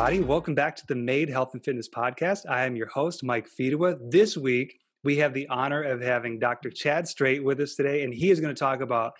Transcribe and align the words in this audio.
everybody. 0.00 0.26
Welcome 0.26 0.54
back 0.54 0.76
to 0.76 0.86
the 0.86 0.94
Made 0.94 1.28
Health 1.28 1.50
and 1.52 1.62
Fitness 1.62 1.86
Podcast. 1.86 2.48
I 2.48 2.64
am 2.64 2.74
your 2.74 2.86
host, 2.86 3.22
Mike 3.22 3.46
Fedewa. 3.50 3.98
This 4.10 4.34
week, 4.34 4.80
we 5.04 5.18
have 5.18 5.34
the 5.34 5.46
honor 5.48 5.82
of 5.82 6.00
having 6.00 6.38
Dr. 6.38 6.70
Chad 6.70 7.06
Straight 7.06 7.44
with 7.44 7.60
us 7.60 7.74
today, 7.74 8.02
and 8.02 8.14
he 8.14 8.30
is 8.30 8.40
going 8.40 8.54
to 8.54 8.58
talk 8.58 8.80
about 8.80 9.12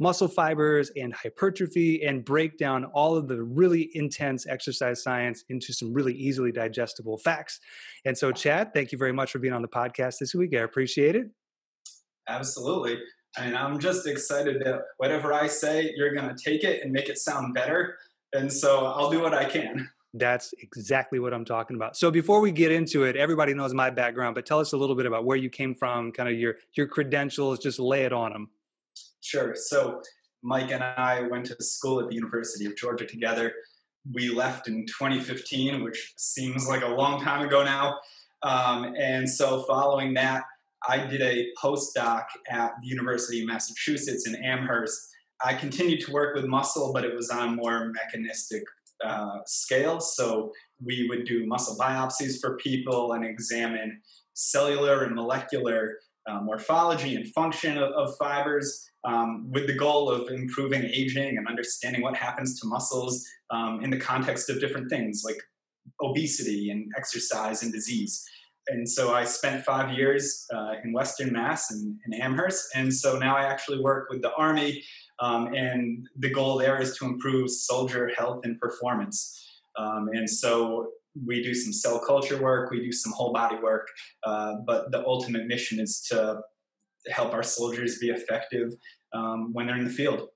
muscle 0.00 0.26
fibers 0.26 0.90
and 0.96 1.14
hypertrophy 1.14 2.02
and 2.02 2.24
break 2.24 2.58
down 2.58 2.84
all 2.86 3.16
of 3.16 3.28
the 3.28 3.40
really 3.44 3.90
intense 3.94 4.44
exercise 4.48 5.04
science 5.04 5.44
into 5.50 5.72
some 5.72 5.92
really 5.92 6.14
easily 6.14 6.50
digestible 6.50 7.16
facts. 7.16 7.60
And 8.04 8.18
so, 8.18 8.32
Chad, 8.32 8.74
thank 8.74 8.90
you 8.90 8.98
very 8.98 9.12
much 9.12 9.30
for 9.30 9.38
being 9.38 9.54
on 9.54 9.62
the 9.62 9.68
podcast 9.68 10.18
this 10.18 10.34
week. 10.34 10.52
I 10.52 10.62
appreciate 10.62 11.14
it. 11.14 11.26
Absolutely. 12.28 12.98
And 13.38 13.56
I'm 13.56 13.78
just 13.78 14.08
excited 14.08 14.60
that 14.64 14.80
whatever 14.96 15.32
I 15.32 15.46
say, 15.46 15.92
you're 15.96 16.12
going 16.12 16.28
to 16.28 16.34
take 16.34 16.64
it 16.64 16.82
and 16.82 16.90
make 16.90 17.08
it 17.08 17.18
sound 17.18 17.54
better. 17.54 17.98
And 18.32 18.52
so 18.52 18.86
I'll 18.86 19.10
do 19.10 19.20
what 19.20 19.32
I 19.32 19.44
can. 19.44 19.88
That's 20.16 20.54
exactly 20.60 21.18
what 21.18 21.34
I'm 21.34 21.44
talking 21.44 21.74
about. 21.74 21.96
So 21.96 22.08
before 22.08 22.40
we 22.40 22.52
get 22.52 22.70
into 22.70 23.02
it, 23.02 23.16
everybody 23.16 23.52
knows 23.52 23.74
my 23.74 23.90
background, 23.90 24.36
but 24.36 24.46
tell 24.46 24.60
us 24.60 24.72
a 24.72 24.76
little 24.76 24.94
bit 24.94 25.06
about 25.06 25.24
where 25.24 25.36
you 25.36 25.50
came 25.50 25.74
from, 25.74 26.12
kind 26.12 26.28
of 26.28 26.36
your 26.36 26.54
your 26.74 26.86
credentials, 26.86 27.58
just 27.58 27.80
lay 27.80 28.04
it 28.04 28.12
on 28.12 28.32
them. 28.32 28.50
Sure. 29.20 29.56
So 29.56 30.00
Mike 30.44 30.70
and 30.70 30.84
I 30.84 31.22
went 31.22 31.46
to 31.46 31.56
school 31.64 32.00
at 32.00 32.08
the 32.08 32.14
University 32.14 32.64
of 32.64 32.76
Georgia 32.76 33.06
together. 33.06 33.52
We 34.12 34.28
left 34.28 34.68
in 34.68 34.86
2015, 34.86 35.82
which 35.82 36.12
seems 36.16 36.68
like 36.68 36.82
a 36.82 36.88
long 36.88 37.20
time 37.20 37.44
ago 37.44 37.64
now. 37.64 37.98
Um, 38.44 38.94
and 38.96 39.28
so 39.28 39.62
following 39.62 40.14
that, 40.14 40.44
I 40.86 40.98
did 40.98 41.22
a 41.22 41.48
postdoc 41.60 42.24
at 42.48 42.72
the 42.82 42.86
University 42.86 43.40
of 43.40 43.48
Massachusetts 43.48 44.28
in 44.28 44.36
Amherst. 44.36 45.08
I 45.44 45.54
continued 45.54 46.02
to 46.02 46.12
work 46.12 46.36
with 46.36 46.44
muscle, 46.44 46.92
but 46.92 47.04
it 47.04 47.16
was 47.16 47.30
on 47.30 47.48
a 47.48 47.50
more 47.50 47.90
mechanistic 47.90 48.62
uh, 49.04 49.38
scale. 49.46 50.00
So 50.00 50.52
we 50.84 51.06
would 51.08 51.24
do 51.26 51.46
muscle 51.46 51.76
biopsies 51.76 52.40
for 52.40 52.56
people 52.56 53.12
and 53.12 53.24
examine 53.24 54.00
cellular 54.34 55.04
and 55.04 55.14
molecular 55.14 55.98
uh, 56.26 56.40
morphology 56.40 57.16
and 57.16 57.26
function 57.32 57.76
of, 57.76 57.90
of 57.92 58.16
fibers 58.16 58.88
um, 59.04 59.50
with 59.50 59.66
the 59.66 59.74
goal 59.74 60.10
of 60.10 60.28
improving 60.30 60.82
aging 60.84 61.36
and 61.36 61.46
understanding 61.46 62.02
what 62.02 62.16
happens 62.16 62.58
to 62.60 62.66
muscles 62.66 63.24
um, 63.50 63.80
in 63.82 63.90
the 63.90 63.98
context 63.98 64.48
of 64.48 64.60
different 64.60 64.88
things 64.88 65.22
like 65.24 65.36
obesity 66.00 66.70
and 66.70 66.90
exercise 66.96 67.62
and 67.62 67.72
disease. 67.72 68.24
And 68.68 68.88
so 68.88 69.14
I 69.14 69.24
spent 69.24 69.64
five 69.64 69.92
years 69.92 70.46
uh, 70.54 70.74
in 70.82 70.92
Western 70.92 71.32
Mass 71.32 71.70
and 71.70 71.98
in 72.06 72.14
Amherst. 72.14 72.68
And 72.74 72.92
so 72.92 73.18
now 73.18 73.36
I 73.36 73.44
actually 73.44 73.80
work 73.82 74.08
with 74.08 74.22
the 74.22 74.32
Army 74.34 74.82
um, 75.20 75.54
and 75.54 76.08
the 76.18 76.30
goal 76.30 76.58
there 76.58 76.80
is 76.80 76.96
to 76.98 77.04
improve 77.04 77.50
soldier 77.50 78.10
health 78.16 78.40
and 78.44 78.58
performance. 78.60 79.60
Um, 79.76 80.08
and 80.12 80.28
so 80.28 80.90
we 81.24 81.42
do 81.42 81.54
some 81.54 81.72
cell 81.72 82.00
culture 82.00 82.40
work, 82.40 82.70
we 82.70 82.80
do 82.80 82.92
some 82.92 83.12
whole 83.12 83.32
body 83.32 83.56
work, 83.56 83.88
uh, 84.24 84.54
but 84.66 84.90
the 84.90 85.04
ultimate 85.06 85.46
mission 85.46 85.78
is 85.78 86.00
to 86.10 86.40
help 87.10 87.32
our 87.32 87.42
soldiers 87.42 87.98
be 87.98 88.10
effective 88.10 88.72
um, 89.12 89.52
when 89.52 89.66
they're 89.66 89.76
in 89.76 89.84
the 89.84 89.90
field. 89.90 90.28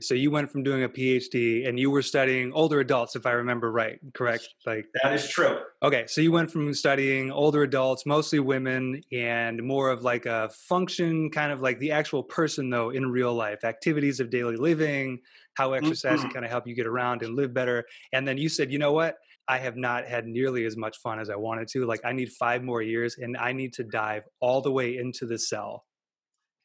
So 0.00 0.14
you 0.14 0.30
went 0.30 0.50
from 0.50 0.64
doing 0.64 0.82
a 0.82 0.88
PhD 0.88 1.68
and 1.68 1.78
you 1.78 1.90
were 1.90 2.02
studying 2.02 2.52
older 2.52 2.80
adults, 2.80 3.14
if 3.14 3.26
I 3.26 3.32
remember 3.32 3.70
right, 3.70 3.98
correct? 4.12 4.48
Like 4.66 4.86
that 5.02 5.14
is 5.14 5.28
true. 5.28 5.60
Okay, 5.82 6.04
so 6.08 6.20
you 6.20 6.32
went 6.32 6.50
from 6.50 6.74
studying 6.74 7.30
older 7.30 7.62
adults, 7.62 8.04
mostly 8.04 8.40
women, 8.40 9.02
and 9.12 9.62
more 9.62 9.90
of 9.90 10.02
like 10.02 10.26
a 10.26 10.50
function, 10.68 11.30
kind 11.30 11.52
of 11.52 11.60
like 11.62 11.78
the 11.78 11.92
actual 11.92 12.24
person 12.24 12.70
though 12.70 12.90
in 12.90 13.10
real 13.10 13.34
life, 13.34 13.64
activities 13.64 14.18
of 14.18 14.30
daily 14.30 14.56
living, 14.56 15.20
how 15.54 15.72
exercise 15.72 16.18
mm-hmm. 16.18 16.22
can 16.22 16.30
kind 16.30 16.44
of 16.44 16.50
help 16.50 16.66
you 16.66 16.74
get 16.74 16.86
around 16.86 17.22
and 17.22 17.36
live 17.36 17.54
better. 17.54 17.84
And 18.12 18.26
then 18.26 18.36
you 18.36 18.48
said, 18.48 18.72
you 18.72 18.78
know 18.78 18.92
what? 18.92 19.16
I 19.46 19.58
have 19.58 19.76
not 19.76 20.06
had 20.06 20.26
nearly 20.26 20.64
as 20.64 20.76
much 20.76 20.96
fun 20.98 21.20
as 21.20 21.30
I 21.30 21.36
wanted 21.36 21.68
to. 21.68 21.86
Like 21.86 22.00
I 22.04 22.12
need 22.12 22.30
five 22.32 22.62
more 22.62 22.82
years 22.82 23.16
and 23.18 23.36
I 23.36 23.52
need 23.52 23.74
to 23.74 23.84
dive 23.84 24.24
all 24.40 24.60
the 24.60 24.72
way 24.72 24.96
into 24.96 25.26
the 25.26 25.38
cell 25.38 25.84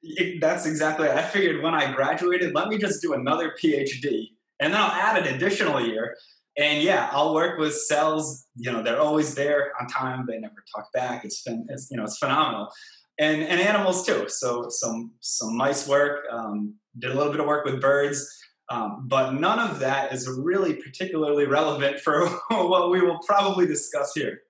it, 0.02 0.42
that's 0.42 0.66
exactly. 0.66 1.10
I 1.10 1.22
figured 1.22 1.64
when 1.64 1.74
I 1.74 1.92
graduated, 1.92 2.54
let 2.54 2.68
me 2.68 2.78
just 2.78 3.02
do 3.02 3.14
another 3.14 3.54
PhD, 3.62 4.30
and 4.60 4.74
then 4.74 4.82
I'll 4.82 4.92
add 4.92 5.26
an 5.26 5.34
additional 5.36 5.80
year. 5.86 6.16
And 6.58 6.84
yeah, 6.84 7.10
I'll 7.12 7.34
work 7.34 7.58
with 7.58 7.74
cells. 7.74 8.46
You 8.56 8.72
know, 8.72 8.84
they're 8.84 9.00
always 9.00 9.36
there 9.36 9.72
on 9.80 9.88
time. 9.88 10.26
They 10.28 10.40
never 10.40 10.64
talk 10.76 10.92
back. 10.92 11.24
It's, 11.24 11.44
it's 11.46 11.90
you 11.90 11.98
know, 11.98 12.04
it's 12.04 12.18
phenomenal. 12.18 12.70
And 13.18 13.42
and 13.42 13.62
animals 13.62 14.06
too. 14.06 14.26
So 14.28 14.68
some 14.70 15.12
some 15.20 15.56
mice 15.56 15.88
work. 15.88 16.26
Um, 16.32 16.76
did 16.98 17.12
a 17.12 17.14
little 17.14 17.32
bit 17.32 17.40
of 17.42 17.48
work 17.48 17.66
with 17.66 17.82
birds. 17.82 18.28
Um, 18.70 19.06
but 19.08 19.34
none 19.34 19.60
of 19.60 19.80
that 19.80 20.14
is 20.14 20.30
really 20.30 20.76
particularly 20.76 21.46
relevant 21.46 22.00
for 22.00 22.28
what 22.50 22.92
we 22.92 23.02
will 23.02 23.20
probably 23.26 23.66
discuss 23.66 24.14
here. 24.14 24.42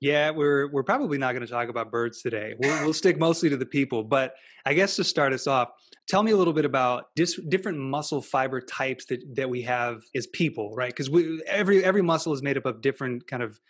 Yeah, 0.00 0.30
we're 0.30 0.70
we're 0.72 0.82
probably 0.82 1.18
not 1.18 1.32
going 1.32 1.46
to 1.46 1.52
talk 1.52 1.68
about 1.68 1.90
birds 1.90 2.22
today. 2.22 2.54
We'll, 2.58 2.84
we'll 2.84 2.94
stick 2.94 3.18
mostly 3.18 3.50
to 3.50 3.56
the 3.56 3.66
people. 3.66 4.02
But 4.02 4.34
I 4.64 4.72
guess 4.72 4.96
to 4.96 5.04
start 5.04 5.34
us 5.34 5.46
off, 5.46 5.70
tell 6.08 6.22
me 6.22 6.30
a 6.30 6.36
little 6.36 6.54
bit 6.54 6.64
about 6.64 7.06
dis- 7.16 7.38
different 7.48 7.78
muscle 7.78 8.22
fiber 8.22 8.62
types 8.62 9.04
that 9.06 9.20
that 9.36 9.50
we 9.50 9.62
have 9.62 10.00
as 10.14 10.26
people, 10.26 10.72
right? 10.74 10.94
Because 10.94 11.10
every 11.46 11.84
every 11.84 12.02
muscle 12.02 12.32
is 12.32 12.42
made 12.42 12.56
up 12.56 12.64
of 12.64 12.80
different 12.80 13.26
kind 13.26 13.42
of 13.42 13.60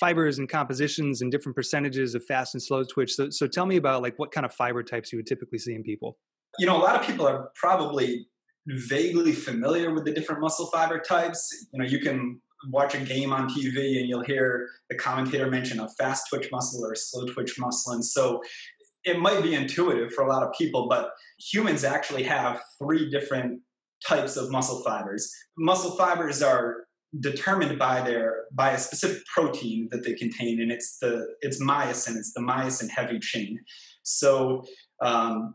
fibers 0.00 0.38
and 0.38 0.48
compositions 0.48 1.22
and 1.22 1.30
different 1.30 1.54
percentages 1.54 2.14
of 2.14 2.24
fast 2.24 2.54
and 2.54 2.62
slow 2.62 2.82
twitch. 2.82 3.14
So 3.14 3.30
so 3.30 3.46
tell 3.46 3.66
me 3.66 3.76
about 3.76 4.02
like 4.02 4.18
what 4.18 4.32
kind 4.32 4.44
of 4.44 4.52
fiber 4.52 4.82
types 4.82 5.12
you 5.12 5.18
would 5.18 5.26
typically 5.26 5.58
see 5.58 5.74
in 5.74 5.84
people. 5.84 6.18
You 6.58 6.66
know, 6.66 6.76
a 6.76 6.82
lot 6.82 6.98
of 6.98 7.06
people 7.06 7.28
are 7.28 7.50
probably 7.54 8.26
vaguely 8.66 9.32
familiar 9.32 9.94
with 9.94 10.04
the 10.04 10.12
different 10.12 10.40
muscle 10.40 10.66
fiber 10.66 10.98
types. 10.98 11.68
You 11.72 11.80
know, 11.80 11.88
you 11.88 12.00
can 12.00 12.40
watch 12.70 12.94
a 12.94 12.98
game 12.98 13.32
on 13.32 13.48
TV 13.48 13.98
and 13.98 14.08
you'll 14.08 14.24
hear 14.24 14.68
the 14.90 14.96
commentator 14.96 15.50
mention 15.50 15.80
a 15.80 15.88
fast 15.90 16.28
twitch 16.28 16.48
muscle 16.50 16.84
or 16.84 16.94
slow 16.94 17.26
twitch 17.26 17.58
muscle. 17.58 17.92
And 17.92 18.04
so 18.04 18.42
it 19.04 19.18
might 19.18 19.42
be 19.42 19.54
intuitive 19.54 20.12
for 20.12 20.24
a 20.24 20.28
lot 20.28 20.42
of 20.42 20.52
people, 20.52 20.88
but 20.88 21.10
humans 21.38 21.84
actually 21.84 22.24
have 22.24 22.60
three 22.78 23.08
different 23.10 23.60
types 24.06 24.36
of 24.36 24.50
muscle 24.50 24.82
fibers. 24.82 25.32
Muscle 25.56 25.96
fibers 25.96 26.42
are 26.42 26.86
determined 27.20 27.78
by 27.78 28.00
their 28.02 28.44
by 28.52 28.72
a 28.72 28.78
specific 28.78 29.24
protein 29.26 29.88
that 29.90 30.04
they 30.04 30.12
contain, 30.14 30.60
and 30.60 30.70
it's 30.70 30.98
the 30.98 31.26
it's 31.40 31.62
myosin. 31.62 32.16
It's 32.16 32.32
the 32.32 32.40
myosin 32.40 32.90
heavy 32.90 33.18
chain. 33.18 33.58
So 34.02 34.64
um, 35.00 35.54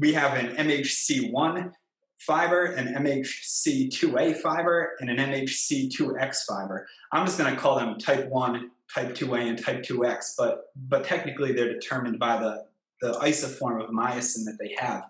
we 0.00 0.12
have 0.12 0.36
an 0.36 0.56
MHC1 0.56 1.72
fiber, 2.18 2.66
an 2.66 2.94
MHC2A 2.94 4.36
fiber, 4.38 4.92
and 5.00 5.10
an 5.10 5.16
MHC2X 5.16 6.44
fiber. 6.46 6.86
I'm 7.12 7.24
just 7.24 7.38
going 7.38 7.54
to 7.54 7.60
call 7.60 7.78
them 7.78 7.98
type 7.98 8.28
1, 8.28 8.70
type 8.94 9.14
2A, 9.14 9.48
and 9.48 9.62
type 9.62 9.82
2X, 9.82 10.34
but, 10.36 10.72
but 10.88 11.04
technically 11.04 11.52
they're 11.52 11.72
determined 11.72 12.18
by 12.18 12.38
the, 12.38 12.66
the 13.00 13.12
isoform 13.20 13.82
of 13.82 13.90
myosin 13.90 14.44
that 14.44 14.58
they 14.60 14.74
have. 14.78 15.04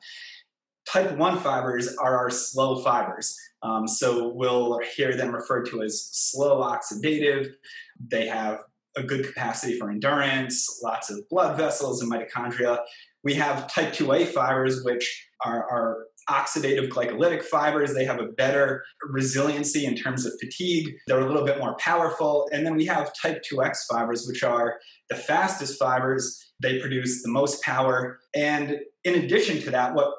Type 0.87 1.17
1 1.17 1.39
fibers 1.39 1.97
are 1.97 2.17
our 2.17 2.31
slow 2.31 2.83
fibers. 2.83 3.37
Um, 3.63 3.89
so 3.89 4.29
we'll 4.29 4.81
hear 4.97 5.17
them 5.17 5.35
referred 5.35 5.67
to 5.67 5.83
as 5.83 6.09
slow 6.13 6.63
oxidative. 6.63 7.51
They 7.99 8.27
have 8.27 8.61
a 8.97 9.03
good 9.03 9.27
capacity 9.27 9.79
for 9.79 9.91
endurance, 9.91 10.81
lots 10.83 11.11
of 11.11 11.29
blood 11.29 11.57
vessels 11.57 12.03
and 12.03 12.11
mitochondria. 12.11 12.81
We 13.28 13.34
have 13.34 13.71
type 13.71 13.93
2A 13.93 14.28
fibers, 14.28 14.83
which 14.84 15.28
are, 15.44 15.71
are 15.71 16.06
oxidative 16.31 16.89
glycolytic 16.89 17.44
fibers. 17.44 17.93
They 17.93 18.06
have 18.06 18.21
a 18.21 18.28
better 18.28 18.83
resiliency 19.06 19.84
in 19.84 19.97
terms 19.97 20.25
of 20.25 20.33
fatigue. 20.41 20.94
They're 21.06 21.21
a 21.21 21.27
little 21.27 21.44
bit 21.44 21.59
more 21.59 21.77
powerful. 21.77 22.49
And 22.53 22.65
then 22.65 22.75
we 22.75 22.87
have 22.87 23.12
type 23.20 23.43
2X 23.43 23.81
fibers, 23.93 24.26
which 24.26 24.43
are 24.43 24.79
the 25.11 25.14
fastest 25.14 25.79
fibers. 25.79 26.53
They 26.62 26.81
produce 26.81 27.23
the 27.23 27.31
most 27.31 27.62
power. 27.62 28.19
And 28.35 28.79
in 29.05 29.17
addition 29.17 29.61
to 29.61 29.70
that, 29.73 29.94
what 29.94 30.11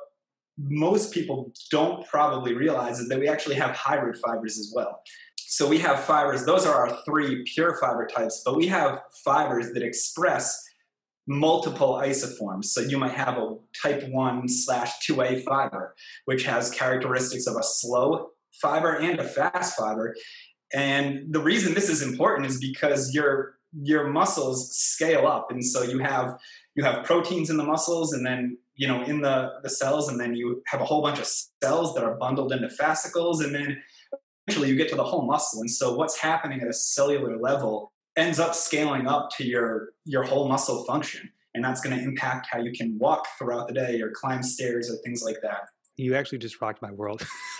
most 0.60 1.12
people 1.12 1.52
don't 1.72 2.06
probably 2.06 2.54
realize 2.54 3.00
is 3.00 3.10
that 3.10 3.20
we 3.20 3.28
actually 3.28 3.56
have 3.56 3.72
hybrid 3.72 4.18
fibers 4.24 4.60
as 4.60 4.72
well. 4.76 5.02
So 5.36 5.68
we 5.68 5.80
have 5.80 6.04
fibers, 6.04 6.46
those 6.46 6.68
are 6.68 6.76
our 6.76 6.96
three 7.06 7.44
pure 7.56 7.76
fiber 7.82 8.06
types, 8.06 8.44
but 8.46 8.56
we 8.56 8.68
have 8.68 9.02
fibers 9.26 9.74
that 9.74 9.82
express 9.82 10.69
multiple 11.30 11.94
isoforms. 11.94 12.66
So 12.66 12.82
you 12.82 12.98
might 12.98 13.12
have 13.12 13.38
a 13.38 13.56
type 13.80 14.04
1 14.10 14.50
slash 14.50 14.94
2A 15.08 15.44
fiber, 15.44 15.96
which 16.26 16.44
has 16.44 16.72
characteristics 16.72 17.46
of 17.46 17.56
a 17.56 17.62
slow 17.62 18.32
fiber 18.60 18.96
and 18.96 19.20
a 19.20 19.24
fast 19.24 19.78
fiber. 19.78 20.16
And 20.74 21.32
the 21.32 21.40
reason 21.40 21.76
this 21.76 21.88
is 21.88 22.02
important 22.02 22.48
is 22.48 22.60
because 22.60 23.14
your 23.14 23.60
your 23.84 24.08
muscles 24.08 24.76
scale 24.76 25.28
up 25.28 25.52
and 25.52 25.64
so 25.64 25.84
you 25.84 26.00
have 26.00 26.40
you 26.74 26.84
have 26.84 27.06
proteins 27.06 27.52
in 27.52 27.58
the 27.58 27.64
muscles 27.64 28.14
and 28.14 28.26
then 28.26 28.58
you 28.76 28.88
know 28.88 29.04
in 29.04 29.22
the 29.22 29.52
the 29.62 29.70
cells 29.70 30.10
and 30.10 30.20
then 30.20 30.34
you 30.34 30.64
have 30.66 30.82
a 30.82 30.86
whole 30.86 31.04
bunch 31.04 31.20
of 31.20 31.28
cells 31.62 31.94
that 31.94 32.04
are 32.04 32.16
bundled 32.16 32.52
into 32.52 32.68
fascicles 32.68 33.42
and 33.42 33.54
then 33.54 33.80
eventually 34.48 34.70
you 34.70 34.76
get 34.76 34.90
to 34.90 34.96
the 34.96 35.04
whole 35.04 35.22
muscle 35.22 35.62
and 35.62 35.70
so 35.70 35.96
what's 35.96 36.18
happening 36.18 36.62
at 36.62 36.68
a 36.68 36.74
cellular 36.74 37.38
level 37.38 37.92
ends 38.20 38.40
up 38.40 38.54
scaling 38.54 39.08
up 39.08 39.30
to 39.38 39.46
your 39.46 39.90
your 40.06 40.24
whole 40.24 40.48
muscle 40.48 40.84
function 40.86 41.30
and 41.56 41.64
that's 41.64 41.82
going 41.82 41.98
to 41.98 42.04
impact 42.04 42.48
how 42.52 42.60
you 42.60 42.72
can 42.72 42.98
walk 43.00 43.28
throughout 43.38 43.68
the 43.68 43.74
day 43.74 44.02
or 44.02 44.12
climb 44.12 44.44
stairs 44.44 44.92
or 44.92 44.96
things 45.04 45.24
like 45.24 45.38
that 45.42 45.62
you 45.98 46.16
actually 46.16 46.38
just 46.38 46.62
rocked 46.62 46.82
my 46.82 46.92
world 46.92 47.26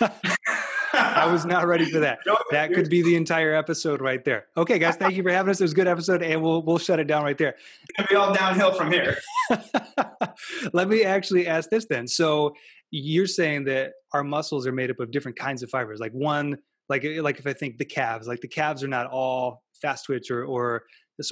I 0.92 1.30
was 1.30 1.44
not 1.44 1.66
ready 1.66 1.90
for 1.90 2.00
that. 2.00 2.18
That 2.50 2.72
could 2.72 2.88
be 2.88 3.02
the 3.02 3.14
entire 3.14 3.54
episode 3.54 4.00
right 4.00 4.24
there. 4.24 4.46
Okay, 4.56 4.78
guys, 4.78 4.96
thank 4.96 5.14
you 5.14 5.22
for 5.22 5.30
having 5.30 5.50
us. 5.50 5.60
It 5.60 5.64
was 5.64 5.72
a 5.72 5.76
good 5.76 5.86
episode, 5.86 6.22
and 6.22 6.42
we'll 6.42 6.62
we'll 6.62 6.78
shut 6.78 6.98
it 6.98 7.06
down 7.06 7.24
right 7.24 7.38
there. 7.38 7.50
It's 7.50 7.96
gonna 7.96 8.08
be 8.08 8.14
all 8.16 8.34
downhill 8.34 8.72
from 8.72 8.90
here. 8.90 9.18
Let 10.72 10.88
me 10.88 11.04
actually 11.04 11.46
ask 11.46 11.70
this 11.70 11.86
then. 11.88 12.08
So 12.08 12.54
you're 12.90 13.26
saying 13.26 13.64
that 13.64 13.92
our 14.12 14.24
muscles 14.24 14.66
are 14.66 14.72
made 14.72 14.90
up 14.90 14.98
of 15.00 15.10
different 15.10 15.38
kinds 15.38 15.62
of 15.62 15.70
fibers. 15.70 16.00
Like 16.00 16.12
one, 16.12 16.58
like 16.90 17.04
eh, 17.04 17.22
like 17.22 17.38
if 17.38 17.46
I 17.46 17.54
think 17.54 17.78
the 17.78 17.86
calves, 17.86 18.28
like 18.28 18.40
the 18.40 18.48
calves 18.48 18.84
are 18.84 18.88
not 18.88 19.06
all 19.06 19.62
fast 19.80 20.04
twitch 20.04 20.30
or 20.30 20.44
or 20.44 20.82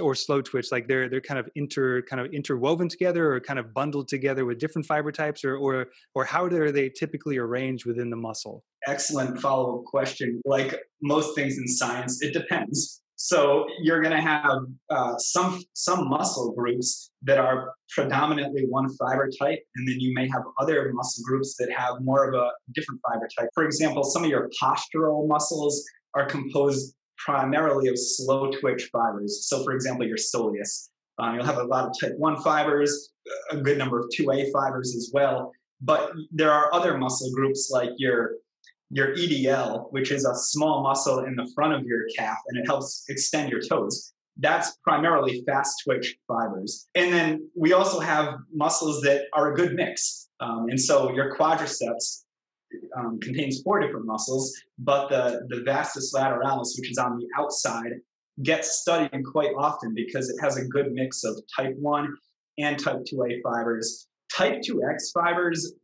or 0.01 0.15
slow 0.15 0.43
twitch 0.43 0.71
like 0.71 0.87
they're 0.87 1.09
they're 1.09 1.21
kind 1.21 1.41
of 1.41 1.49
inter 1.55 2.03
kind 2.03 2.21
of 2.21 2.31
interwoven 2.33 2.89
together 2.89 3.33
or 3.33 3.41
kind 3.41 3.59
of 3.59 3.73
bundled 3.73 4.07
together 4.07 4.45
with 4.45 4.59
different 4.59 4.87
fiber 4.87 5.11
types 5.11 5.45
or 5.45 5.57
or 5.57 5.89
or 6.15 6.25
how 6.25 6.45
are 6.45 6.73
they 6.73 6.89
typically 6.89 7.37
arranged 7.37 7.85
within 7.85 8.09
the 8.09 8.17
muscle. 8.17 8.65
Excellent 8.87 9.41
follow-up 9.41 9.85
question. 9.85 10.41
Like 10.45 10.79
most 11.03 11.35
things 11.35 11.59
in 11.59 11.67
science 11.67 12.23
it 12.23 12.33
depends 12.33 13.03
so 13.21 13.67
you're 13.83 14.01
going 14.01 14.15
to 14.15 14.23
have 14.23 14.61
uh, 14.91 15.19
some 15.19 15.61
some 15.73 16.09
muscle 16.09 16.53
groups 16.53 17.11
that 17.23 17.37
are 17.37 17.75
predominantly 17.91 18.65
one 18.69 18.89
fiber 18.97 19.29
type, 19.41 19.59
and 19.75 19.89
then 19.89 19.99
you 19.99 20.15
may 20.15 20.29
have 20.29 20.43
other 20.61 20.93
muscle 20.95 21.25
groups 21.27 21.57
that 21.59 21.69
have 21.77 22.01
more 22.01 22.29
of 22.29 22.35
a 22.35 22.53
different 22.77 23.01
fiber 23.03 23.29
type. 23.37 23.49
For 23.55 23.65
example, 23.65 24.05
some 24.05 24.23
of 24.23 24.31
your 24.31 24.49
postural 24.63 25.27
muscles 25.27 25.85
are 26.15 26.27
composed 26.27 26.95
primarily 27.17 27.89
of 27.89 27.99
slow 27.99 28.53
twitch 28.53 28.89
fibers. 28.93 29.49
So, 29.49 29.65
for 29.65 29.73
example, 29.73 30.07
your 30.07 30.17
soleus. 30.17 30.91
Um, 31.19 31.35
you'll 31.35 31.45
have 31.45 31.59
a 31.59 31.65
lot 31.65 31.87
of 31.87 31.95
type 32.01 32.17
1 32.17 32.43
fibers, 32.43 33.11
a 33.51 33.57
good 33.57 33.79
number 33.79 33.99
of 33.99 34.07
2A 34.17 34.53
fibers 34.53 34.95
as 34.95 35.11
well. 35.13 35.51
But 35.81 36.13
there 36.31 36.53
are 36.53 36.73
other 36.73 36.97
muscle 36.97 37.33
groups 37.35 37.69
like 37.73 37.91
your 37.97 38.35
your 38.91 39.15
EDL, 39.15 39.93
which 39.93 40.11
is 40.11 40.25
a 40.25 40.35
small 40.35 40.83
muscle 40.83 41.21
in 41.21 41.35
the 41.37 41.51
front 41.55 41.75
of 41.75 41.85
your 41.85 42.07
calf 42.17 42.39
and 42.49 42.59
it 42.59 42.67
helps 42.67 43.05
extend 43.09 43.51
your 43.51 43.61
toes. 43.61 44.13
That's 44.39 44.77
primarily 44.85 45.43
fast 45.47 45.83
twitch 45.85 46.17
fibers. 46.27 46.89
And 46.95 47.13
then 47.13 47.51
we 47.57 47.73
also 47.73 48.01
have 48.01 48.35
muscles 48.53 49.03
that 49.03 49.25
are 49.35 49.53
a 49.53 49.57
good 49.57 49.75
mix. 49.75 50.29
Um, 50.41 50.69
and 50.71 50.81
so 50.81 51.13
your 51.13 51.37
quadriceps 51.37 52.23
um, 52.97 53.19
contains 53.21 53.63
four 53.63 53.81
different 53.81 54.07
muscles, 54.07 54.55
but 54.79 55.09
the, 55.09 55.47
the 55.49 55.63
vastus 55.65 56.15
lateralis, 56.15 56.79
which 56.79 56.91
is 56.91 56.99
on 56.99 57.19
the 57.19 57.27
outside, 57.37 57.93
gets 58.43 58.81
studied 58.81 59.11
quite 59.33 59.53
often 59.57 59.95
because 59.95 60.31
it 60.31 60.37
has 60.41 60.57
a 60.57 60.65
good 60.67 60.93
mix 60.93 61.25
of 61.25 61.37
type 61.55 61.75
1 61.77 62.15
and 62.59 62.79
type 62.79 63.03
2A 63.13 63.43
fibers. 63.43 64.07
Type 64.33 64.61
2X 64.61 65.13
fibers 65.13 65.75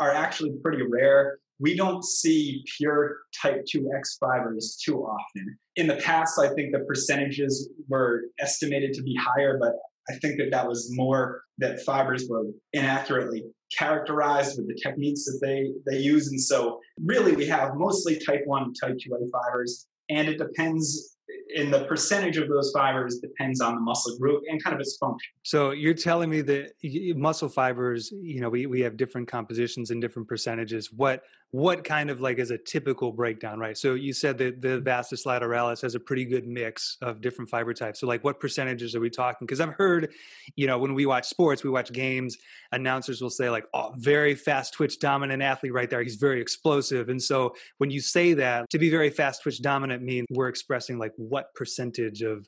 are 0.00 0.10
actually 0.10 0.52
pretty 0.62 0.82
rare. 0.82 1.38
We 1.62 1.76
don't 1.76 2.04
see 2.04 2.64
pure 2.76 3.18
type 3.40 3.64
2X 3.72 4.18
fibers 4.18 4.76
too 4.84 5.04
often. 5.04 5.56
In 5.76 5.86
the 5.86 5.96
past, 5.96 6.38
I 6.40 6.48
think 6.54 6.72
the 6.72 6.80
percentages 6.80 7.70
were 7.88 8.24
estimated 8.40 8.92
to 8.94 9.02
be 9.02 9.16
higher, 9.16 9.58
but 9.60 9.74
I 10.10 10.14
think 10.14 10.38
that 10.38 10.50
that 10.50 10.66
was 10.66 10.88
more 10.90 11.44
that 11.58 11.80
fibers 11.82 12.28
were 12.28 12.46
inaccurately 12.72 13.44
characterized 13.78 14.58
with 14.58 14.66
the 14.66 14.74
techniques 14.82 15.24
that 15.24 15.38
they, 15.40 15.70
they 15.88 15.98
use. 15.98 16.28
And 16.28 16.40
so, 16.40 16.80
really, 17.00 17.36
we 17.36 17.46
have 17.46 17.76
mostly 17.76 18.18
type 18.18 18.42
1 18.44 18.62
and 18.64 18.76
type 18.78 18.96
2A 18.96 19.30
fibers, 19.30 19.86
and 20.10 20.28
it 20.28 20.38
depends 20.38 21.16
in 21.54 21.70
the 21.70 21.84
percentage 21.84 22.36
of 22.36 22.48
those 22.48 22.72
fibers 22.72 23.18
depends 23.18 23.60
on 23.60 23.74
the 23.74 23.80
muscle 23.80 24.18
group 24.18 24.42
and 24.48 24.62
kind 24.62 24.74
of 24.74 24.80
its 24.80 24.96
function. 24.96 25.32
So 25.42 25.70
you're 25.70 25.94
telling 25.94 26.30
me 26.30 26.40
that 26.42 26.72
muscle 27.16 27.48
fibers, 27.48 28.10
you 28.10 28.40
know, 28.40 28.48
we, 28.48 28.66
we 28.66 28.80
have 28.80 28.96
different 28.96 29.28
compositions 29.28 29.90
and 29.90 30.00
different 30.00 30.28
percentages. 30.28 30.92
What 30.92 31.22
what 31.52 31.84
kind 31.84 32.08
of 32.08 32.22
like 32.22 32.38
is 32.38 32.50
a 32.50 32.56
typical 32.56 33.12
breakdown, 33.12 33.58
right? 33.58 33.76
So 33.76 33.92
you 33.92 34.14
said 34.14 34.38
that 34.38 34.62
the 34.62 34.68
mm-hmm. 34.68 34.84
vastus 34.84 35.26
lateralis 35.26 35.82
has 35.82 35.94
a 35.94 36.00
pretty 36.00 36.24
good 36.24 36.46
mix 36.46 36.96
of 37.02 37.20
different 37.20 37.50
fiber 37.50 37.74
types. 37.74 38.00
So 38.00 38.06
like 38.06 38.24
what 38.24 38.40
percentages 38.40 38.96
are 38.96 39.00
we 39.00 39.10
talking? 39.10 39.46
Because 39.46 39.60
I've 39.60 39.74
heard, 39.74 40.14
you 40.56 40.66
know, 40.66 40.78
when 40.78 40.94
we 40.94 41.04
watch 41.04 41.26
sports, 41.26 41.62
we 41.62 41.68
watch 41.68 41.92
games, 41.92 42.38
announcers 42.72 43.20
will 43.20 43.30
say 43.30 43.50
like, 43.50 43.64
oh, 43.74 43.92
very 43.96 44.34
fast 44.34 44.74
twitch 44.74 44.98
dominant 44.98 45.42
athlete 45.42 45.72
right 45.72 45.88
there. 45.88 46.02
He's 46.02 46.16
very 46.16 46.40
explosive. 46.40 47.08
And 47.08 47.22
so 47.22 47.54
when 47.78 47.90
you 47.90 48.00
say 48.00 48.34
that, 48.34 48.68
to 48.70 48.78
be 48.78 48.90
very 48.90 49.10
fast 49.10 49.42
twitch 49.42 49.60
dominant 49.60 50.02
means 50.02 50.26
we're 50.30 50.48
expressing 50.48 50.98
like 50.98 51.12
what 51.16 51.54
percentage 51.54 52.22
of 52.22 52.46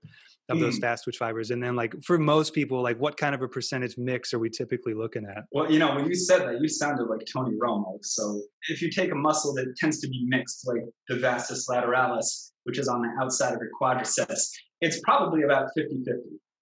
of 0.50 0.60
those 0.60 0.76
mm. 0.76 0.82
fast 0.82 1.04
twitch 1.04 1.16
fibers 1.16 1.50
and 1.50 1.62
then 1.62 1.74
like 1.74 1.94
for 2.02 2.18
most 2.18 2.52
people 2.52 2.82
like 2.82 2.98
what 2.98 3.16
kind 3.16 3.34
of 3.34 3.40
a 3.40 3.48
percentage 3.48 3.96
mix 3.96 4.34
are 4.34 4.38
we 4.38 4.50
typically 4.50 4.92
looking 4.92 5.24
at 5.24 5.44
well 5.52 5.70
you 5.72 5.78
know 5.78 5.94
when 5.94 6.06
you 6.06 6.14
said 6.14 6.40
that 6.40 6.60
you 6.60 6.68
sounded 6.68 7.04
like 7.04 7.26
tony 7.32 7.56
romo 7.56 7.96
so 8.02 8.42
if 8.68 8.82
you 8.82 8.90
take 8.90 9.10
a 9.10 9.14
muscle 9.14 9.54
that 9.54 9.74
tends 9.78 10.00
to 10.00 10.08
be 10.08 10.22
mixed 10.28 10.66
like 10.66 10.82
the 11.08 11.16
vastus 11.16 11.66
lateralis 11.66 12.50
which 12.64 12.78
is 12.78 12.88
on 12.88 13.00
the 13.00 13.08
outside 13.22 13.54
of 13.54 13.58
your 13.58 13.70
quadriceps 13.80 14.50
it's 14.82 15.00
probably 15.00 15.44
about 15.44 15.68
50-50 15.78 16.04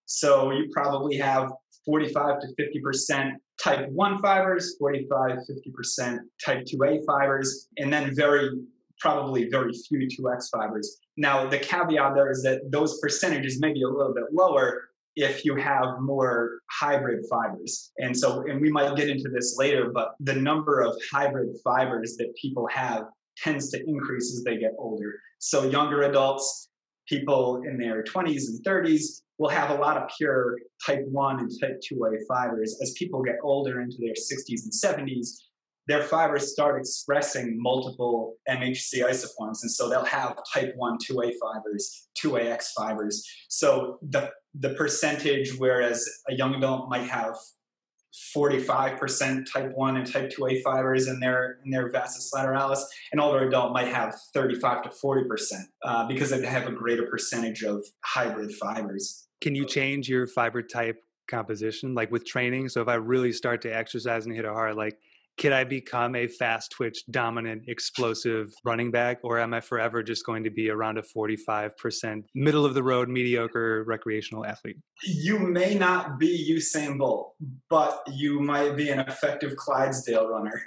so 0.06 0.52
you 0.52 0.68
probably 0.72 1.16
have 1.16 1.50
45 1.84 2.40
to 2.40 2.46
50% 2.58 3.32
type 3.62 3.88
1 3.88 4.22
fibers 4.22 4.76
45 4.78 5.38
50% 6.00 6.18
type 6.44 6.64
2a 6.64 7.04
fibers 7.06 7.68
and 7.78 7.92
then 7.92 8.14
very 8.14 8.50
probably 8.98 9.48
very 9.50 9.72
few 9.88 10.06
2x 10.08 10.48
fibers 10.50 11.00
now, 11.16 11.46
the 11.46 11.58
caveat 11.58 12.14
there 12.14 12.30
is 12.30 12.42
that 12.42 12.70
those 12.70 12.98
percentages 13.00 13.60
may 13.60 13.72
be 13.72 13.82
a 13.82 13.88
little 13.88 14.14
bit 14.14 14.24
lower 14.32 14.88
if 15.14 15.44
you 15.44 15.54
have 15.56 16.00
more 16.00 16.60
hybrid 16.70 17.24
fibers. 17.28 17.92
And 17.98 18.16
so, 18.16 18.44
and 18.48 18.60
we 18.60 18.70
might 18.70 18.96
get 18.96 19.10
into 19.10 19.28
this 19.28 19.56
later, 19.58 19.90
but 19.92 20.14
the 20.20 20.34
number 20.34 20.80
of 20.80 20.96
hybrid 21.10 21.54
fibers 21.62 22.16
that 22.16 22.34
people 22.40 22.66
have 22.68 23.04
tends 23.36 23.70
to 23.70 23.86
increase 23.86 24.32
as 24.32 24.42
they 24.42 24.56
get 24.56 24.72
older. 24.78 25.14
So, 25.38 25.68
younger 25.68 26.02
adults, 26.02 26.70
people 27.08 27.62
in 27.66 27.78
their 27.78 28.02
20s 28.02 28.48
and 28.48 28.64
30s, 28.64 29.22
will 29.38 29.48
have 29.48 29.70
a 29.70 29.74
lot 29.74 29.96
of 29.96 30.08
pure 30.16 30.56
type 30.86 31.04
1 31.10 31.40
and 31.40 31.50
type 31.60 31.80
2A 31.90 32.18
fibers. 32.28 32.78
As 32.80 32.92
people 32.92 33.22
get 33.22 33.36
older 33.42 33.80
into 33.80 33.96
their 33.98 34.14
60s 34.14 34.62
and 34.62 34.72
70s, 34.72 35.28
their 35.88 36.04
fibers 36.04 36.52
start 36.52 36.78
expressing 36.80 37.60
multiple 37.60 38.36
MHC 38.48 39.04
isoforms. 39.04 39.62
And 39.62 39.70
so 39.70 39.88
they'll 39.88 40.04
have 40.04 40.38
type 40.52 40.74
1 40.76 40.98
2A 41.10 41.32
fibers, 41.40 42.08
2AX 42.22 42.66
fibers. 42.76 43.26
So 43.48 43.98
the, 44.02 44.30
the 44.54 44.74
percentage, 44.74 45.58
whereas 45.58 46.08
a 46.28 46.34
young 46.34 46.54
adult 46.54 46.88
might 46.88 47.08
have 47.08 47.34
45% 48.36 49.50
type 49.50 49.72
1 49.74 49.96
and 49.96 50.06
type 50.06 50.30
2A 50.30 50.62
fibers 50.62 51.08
in 51.08 51.18
their 51.20 51.58
in 51.64 51.70
their 51.70 51.88
vastus 51.88 52.30
lateralis, 52.34 52.80
an 53.12 53.20
older 53.20 53.46
adult 53.46 53.72
might 53.72 53.88
have 53.88 54.14
35 54.34 54.82
to 54.82 54.88
40% 54.90 55.52
uh, 55.82 56.06
because 56.06 56.30
they 56.30 56.44
have 56.44 56.66
a 56.66 56.72
greater 56.72 57.06
percentage 57.06 57.62
of 57.62 57.84
hybrid 58.04 58.52
fibers. 58.54 59.28
Can 59.40 59.54
you 59.54 59.66
change 59.66 60.08
your 60.08 60.26
fiber 60.26 60.62
type 60.62 61.02
composition 61.26 61.94
like 61.94 62.10
with 62.10 62.26
training? 62.26 62.68
So 62.68 62.82
if 62.82 62.88
I 62.88 62.94
really 62.94 63.32
start 63.32 63.62
to 63.62 63.74
exercise 63.74 64.26
and 64.26 64.34
hit 64.34 64.44
it 64.44 64.52
hard, 64.52 64.76
like 64.76 64.98
can 65.38 65.52
I 65.52 65.64
become 65.64 66.14
a 66.14 66.26
fast 66.26 66.72
twitch, 66.72 67.02
dominant, 67.10 67.62
explosive 67.66 68.52
running 68.64 68.90
back, 68.90 69.18
or 69.22 69.38
am 69.38 69.54
I 69.54 69.60
forever 69.60 70.02
just 70.02 70.26
going 70.26 70.44
to 70.44 70.50
be 70.50 70.70
around 70.70 70.98
a 70.98 71.02
45% 71.02 72.24
middle 72.34 72.64
of 72.64 72.74
the 72.74 72.82
road, 72.82 73.08
mediocre 73.08 73.84
recreational 73.84 74.44
athlete? 74.44 74.76
You 75.04 75.38
may 75.38 75.74
not 75.74 76.18
be 76.18 76.52
Usain 76.52 76.98
Bolt, 76.98 77.34
but 77.70 78.02
you 78.12 78.40
might 78.40 78.76
be 78.76 78.90
an 78.90 79.00
effective 79.00 79.56
Clydesdale 79.56 80.28
runner. 80.28 80.62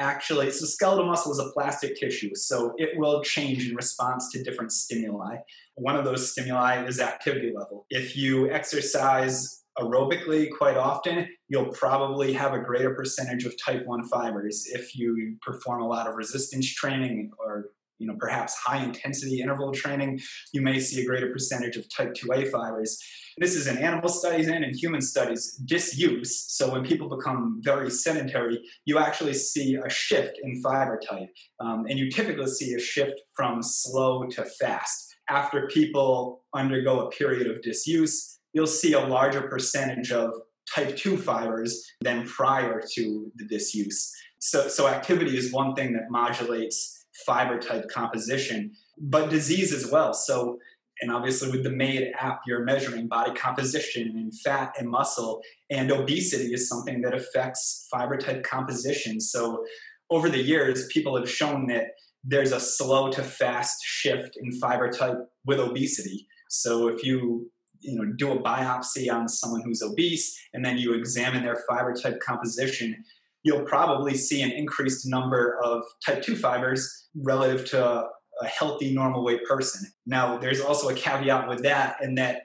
Actually, 0.00 0.50
so 0.52 0.64
skeletal 0.64 1.06
muscle 1.06 1.32
is 1.32 1.40
a 1.40 1.50
plastic 1.52 1.98
tissue, 1.98 2.32
so 2.34 2.72
it 2.76 2.90
will 2.96 3.22
change 3.22 3.68
in 3.68 3.74
response 3.74 4.30
to 4.30 4.42
different 4.44 4.70
stimuli. 4.70 5.36
One 5.74 5.96
of 5.96 6.04
those 6.04 6.30
stimuli 6.30 6.84
is 6.86 7.00
activity 7.00 7.52
level. 7.56 7.84
If 7.90 8.16
you 8.16 8.48
exercise 8.50 9.64
aerobically 9.78 10.48
quite 10.56 10.76
often, 10.76 11.28
you'll 11.48 11.72
probably 11.72 12.32
have 12.32 12.54
a 12.54 12.58
greater 12.58 12.94
percentage 12.94 13.44
of 13.44 13.54
type 13.62 13.86
1 13.86 14.08
fibers. 14.08 14.66
If 14.72 14.96
you 14.96 15.36
perform 15.42 15.82
a 15.82 15.86
lot 15.86 16.06
of 16.06 16.14
resistance 16.14 16.72
training 16.74 17.30
or 17.38 17.70
you 17.98 18.06
know 18.06 18.14
perhaps 18.18 18.54
high 18.56 18.82
intensity 18.82 19.40
interval 19.40 19.72
training, 19.72 20.20
you 20.52 20.62
may 20.62 20.78
see 20.78 21.02
a 21.02 21.06
greater 21.06 21.30
percentage 21.32 21.76
of 21.76 21.84
type 21.94 22.14
2A 22.14 22.50
fibers. 22.50 22.98
This 23.38 23.54
is 23.54 23.66
in 23.66 23.78
animal 23.78 24.08
studies 24.08 24.48
and 24.48 24.64
in 24.64 24.74
human 24.74 25.00
studies, 25.00 25.54
disuse. 25.64 26.44
So 26.48 26.72
when 26.72 26.84
people 26.84 27.08
become 27.08 27.60
very 27.62 27.90
sedentary, 27.90 28.60
you 28.84 28.98
actually 28.98 29.34
see 29.34 29.76
a 29.76 29.88
shift 29.88 30.38
in 30.42 30.60
fiber 30.60 31.00
type. 31.08 31.28
Um, 31.60 31.86
and 31.88 31.98
you 31.98 32.10
typically 32.10 32.48
see 32.48 32.74
a 32.74 32.80
shift 32.80 33.20
from 33.34 33.62
slow 33.62 34.24
to 34.26 34.44
fast. 34.44 35.14
After 35.30 35.68
people 35.68 36.42
undergo 36.54 37.00
a 37.00 37.10
period 37.10 37.48
of 37.48 37.62
disuse, 37.62 38.37
you'll 38.52 38.66
see 38.66 38.92
a 38.92 39.00
larger 39.00 39.42
percentage 39.42 40.12
of 40.12 40.32
type 40.74 40.96
2 40.96 41.16
fibers 41.16 41.84
than 42.00 42.26
prior 42.26 42.82
to 42.94 43.32
the 43.36 43.44
disuse. 43.46 44.12
So, 44.40 44.68
so 44.68 44.86
activity 44.86 45.36
is 45.36 45.52
one 45.52 45.74
thing 45.74 45.92
that 45.94 46.10
modulates 46.10 47.06
fiber 47.26 47.58
type 47.58 47.88
composition, 47.88 48.72
but 48.98 49.30
disease 49.30 49.72
as 49.72 49.90
well. 49.90 50.14
So, 50.14 50.58
and 51.00 51.10
obviously 51.10 51.50
with 51.50 51.62
the 51.62 51.70
MAID 51.70 52.12
app, 52.18 52.40
you're 52.46 52.64
measuring 52.64 53.06
body 53.06 53.32
composition 53.32 54.08
and 54.16 54.32
fat 54.40 54.74
and 54.78 54.88
muscle, 54.88 55.40
and 55.70 55.90
obesity 55.90 56.52
is 56.52 56.68
something 56.68 57.02
that 57.02 57.14
affects 57.14 57.86
fiber 57.90 58.16
type 58.16 58.42
composition. 58.42 59.20
So, 59.20 59.64
over 60.10 60.28
the 60.28 60.42
years, 60.42 60.86
people 60.86 61.16
have 61.16 61.30
shown 61.30 61.66
that 61.66 61.88
there's 62.24 62.52
a 62.52 62.60
slow 62.60 63.10
to 63.10 63.22
fast 63.22 63.84
shift 63.84 64.36
in 64.40 64.52
fiber 64.52 64.90
type 64.90 65.18
with 65.44 65.60
obesity. 65.60 66.26
So 66.48 66.88
if 66.88 67.04
you 67.04 67.50
you 67.80 67.96
know 67.96 68.12
do 68.16 68.32
a 68.32 68.42
biopsy 68.42 69.12
on 69.12 69.28
someone 69.28 69.62
who's 69.62 69.82
obese 69.82 70.38
and 70.52 70.64
then 70.64 70.78
you 70.78 70.94
examine 70.94 71.42
their 71.42 71.62
fiber 71.68 71.94
type 71.94 72.20
composition, 72.20 73.04
you'll 73.42 73.64
probably 73.64 74.14
see 74.14 74.42
an 74.42 74.50
increased 74.50 75.06
number 75.06 75.58
of 75.62 75.82
type 76.04 76.22
2 76.22 76.36
fibers 76.36 77.08
relative 77.14 77.64
to 77.70 78.06
a 78.40 78.46
healthy 78.46 78.94
normal 78.94 79.24
weight 79.24 79.44
person. 79.44 79.90
Now 80.06 80.38
there's 80.38 80.60
also 80.60 80.88
a 80.88 80.94
caveat 80.94 81.48
with 81.48 81.62
that 81.62 81.96
in 82.02 82.14
that 82.16 82.42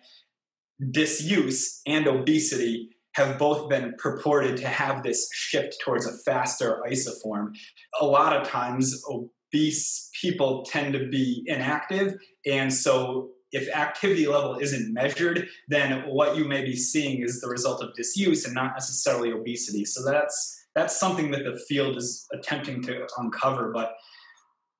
disuse 0.91 1.81
and 1.85 2.07
obesity 2.07 2.89
have 3.15 3.37
both 3.37 3.69
been 3.69 3.93
purported 3.97 4.57
to 4.57 4.67
have 4.67 5.03
this 5.03 5.29
shift 5.33 5.79
towards 5.83 6.07
a 6.07 6.17
faster 6.25 6.81
isoform. 6.89 7.55
A 8.01 8.05
lot 8.05 8.35
of 8.35 8.47
times, 8.47 9.03
obese 9.07 10.09
people 10.19 10.63
tend 10.63 10.93
to 10.93 11.07
be 11.07 11.43
inactive, 11.45 12.15
and 12.45 12.73
so 12.73 13.29
if 13.53 13.73
activity 13.73 14.27
level 14.27 14.57
isn't 14.57 14.91
measured, 14.91 15.47
then 15.67 16.01
what 16.09 16.35
you 16.35 16.43
may 16.43 16.63
be 16.65 16.75
seeing 16.75 17.21
is 17.21 17.39
the 17.39 17.47
result 17.47 17.83
of 17.83 17.93
disuse 17.93 18.45
and 18.45 18.53
not 18.53 18.73
necessarily 18.73 19.31
obesity. 19.31 19.85
So 19.85 20.03
that's 20.03 20.59
that's 20.75 20.99
something 20.99 21.29
that 21.31 21.43
the 21.43 21.59
field 21.69 21.95
is 21.97 22.27
attempting 22.33 22.81
to 22.83 23.07
uncover. 23.17 23.71
But 23.71 23.93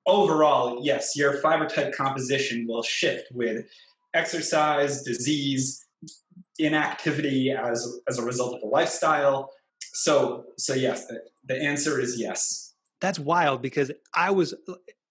overall, 0.06 0.80
yes, 0.82 1.12
your 1.14 1.34
fiber 1.40 1.66
type 1.66 1.94
composition 1.94 2.66
will 2.68 2.82
shift 2.82 3.28
with 3.32 3.64
exercise, 4.12 5.02
disease, 5.02 5.86
inactivity 6.58 7.52
as 7.52 8.00
as 8.08 8.18
a 8.18 8.24
result 8.24 8.56
of 8.56 8.62
a 8.62 8.66
lifestyle. 8.66 9.50
So 9.92 10.46
so 10.58 10.74
yes, 10.74 11.06
the, 11.06 11.20
the 11.44 11.56
answer 11.56 12.00
is 12.00 12.18
yes. 12.18 12.74
That's 13.00 13.20
wild 13.20 13.62
because 13.62 13.92
I 14.12 14.32
was 14.32 14.52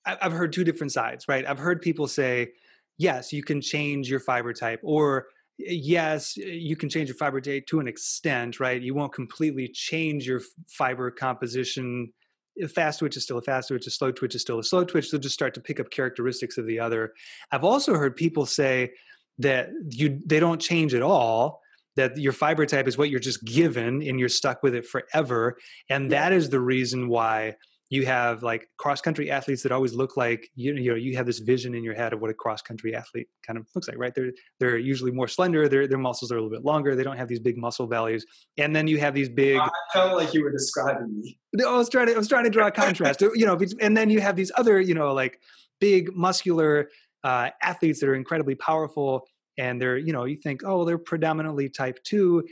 I've 0.06 0.34
heard 0.34 0.52
two 0.52 0.66
different 0.66 0.92
sides, 0.92 1.30
right? 1.30 1.46
I've 1.48 1.60
heard 1.60 1.82
people 1.82 2.08
say, 2.08 2.52
yes, 2.98 3.34
you 3.34 3.44
can 3.44 3.62
change 3.62 4.10
your 4.10 4.20
fiber 4.20 4.54
type, 4.54 4.80
or 4.84 5.28
eh, 5.60 5.72
yes, 5.72 6.38
eh, 6.38 6.48
you 6.48 6.76
can 6.76 6.90
change 6.90 7.10
your 7.10 7.18
fiber 7.18 7.42
type 7.42 7.66
to 7.68 7.80
an 7.80 7.88
extent, 7.88 8.60
right? 8.60 8.82
You 8.82 8.94
won't 8.94 9.14
completely 9.14 9.68
change 9.68 10.28
your 10.28 10.42
fiber 10.70 11.12
composition. 11.12 12.14
A 12.62 12.68
fast 12.68 13.00
twitch 13.00 13.18
is 13.18 13.24
still 13.24 13.40
a 13.40 13.42
fast 13.42 13.70
twitch, 13.70 13.88
a 13.88 13.92
slow 13.92 14.12
twitch 14.12 14.36
is 14.36 14.42
still 14.42 14.60
a 14.60 14.64
slow 14.64 14.84
twitch. 14.84 15.10
They'll 15.10 15.20
just 15.20 15.34
start 15.34 15.54
to 15.56 15.62
pick 15.62 15.80
up 15.80 15.90
characteristics 15.90 16.58
of 16.58 16.68
the 16.68 16.80
other. 16.80 17.14
I've 17.52 17.64
also 17.64 17.96
heard 17.96 18.16
people 18.16 18.46
say, 18.46 18.92
that 19.40 19.70
you 19.90 20.20
they 20.26 20.40
don't 20.40 20.62
change 20.62 20.94
at 20.94 21.02
all 21.02 21.62
that 21.96 22.18
your 22.18 22.34
fiber 22.34 22.66
type 22.66 22.88
is 22.88 22.98
what 22.98 23.10
you're 23.10 23.20
just 23.20 23.44
given 23.44 24.02
and 24.02 24.20
you're 24.20 24.30
stuck 24.30 24.64
with 24.64 24.76
it 24.76 24.86
forever 24.86 25.58
and 25.90 26.12
that 26.12 26.32
is 26.32 26.50
the 26.50 26.60
reason 26.60 27.08
why 27.08 27.56
you 27.94 28.08
have 28.08 28.42
like 28.42 28.68
cross 28.78 29.02
country 29.02 29.30
athletes 29.30 29.62
that 29.62 29.72
always 29.72 29.94
look 29.94 30.18
like 30.18 30.50
you, 30.56 30.74
you 30.74 30.90
know 30.90 30.96
you 30.96 31.16
have 31.16 31.28
this 31.28 31.38
vision 31.38 31.76
in 31.76 31.84
your 31.84 31.94
head 31.94 32.12
of 32.12 32.20
what 32.20 32.32
a 32.32 32.34
cross 32.34 32.60
country 32.60 32.96
athlete 32.96 33.28
kind 33.46 33.60
of 33.60 33.68
looks 33.76 33.88
like 33.88 34.00
right? 34.00 34.16
They're 34.16 34.32
they're 34.60 34.80
usually 34.80 35.12
more 35.12 35.28
slender 35.28 35.70
their 35.70 35.86
their 35.88 36.00
muscles 36.00 36.32
are 36.32 36.38
a 36.38 36.42
little 36.42 36.50
bit 36.50 36.66
longer 36.66 36.96
they 36.96 37.04
don't 37.04 37.18
have 37.18 37.28
these 37.28 37.40
big 37.40 37.56
muscle 37.56 37.86
bellies 37.86 38.26
and 38.58 38.76
then 38.76 38.88
you 38.88 38.98
have 39.00 39.14
these 39.14 39.30
big 39.30 39.58
I 39.60 39.70
felt 39.94 40.18
like 40.18 40.34
you 40.34 40.44
were 40.44 40.52
describing 40.52 41.22
me. 41.22 41.38
I 41.64 41.78
was 41.78 41.88
trying 41.88 42.08
to 42.08 42.16
I 42.16 42.18
was 42.18 42.28
trying 42.28 42.46
to 42.46 42.50
draw 42.50 42.66
a 42.66 42.72
contrast 42.72 43.22
you 43.36 43.46
know 43.46 43.60
and 43.80 43.96
then 43.96 44.10
you 44.10 44.22
have 44.22 44.36
these 44.36 44.52
other 44.58 44.82
you 44.82 44.96
know 44.96 45.14
like 45.14 45.40
big 45.80 46.16
muscular 46.16 46.90
uh, 47.24 47.52
athletes 47.62 48.00
that 48.00 48.10
are 48.10 48.16
incredibly 48.16 48.56
powerful 48.56 49.28
and 49.60 49.80
they're 49.80 49.98
you 49.98 50.14
know 50.14 50.26
you 50.26 50.36
think 50.36 50.62
oh 50.66 50.84
they're 50.84 50.98
predominantly 50.98 51.70
type 51.70 52.00
2 52.06 52.44
eh, 52.44 52.52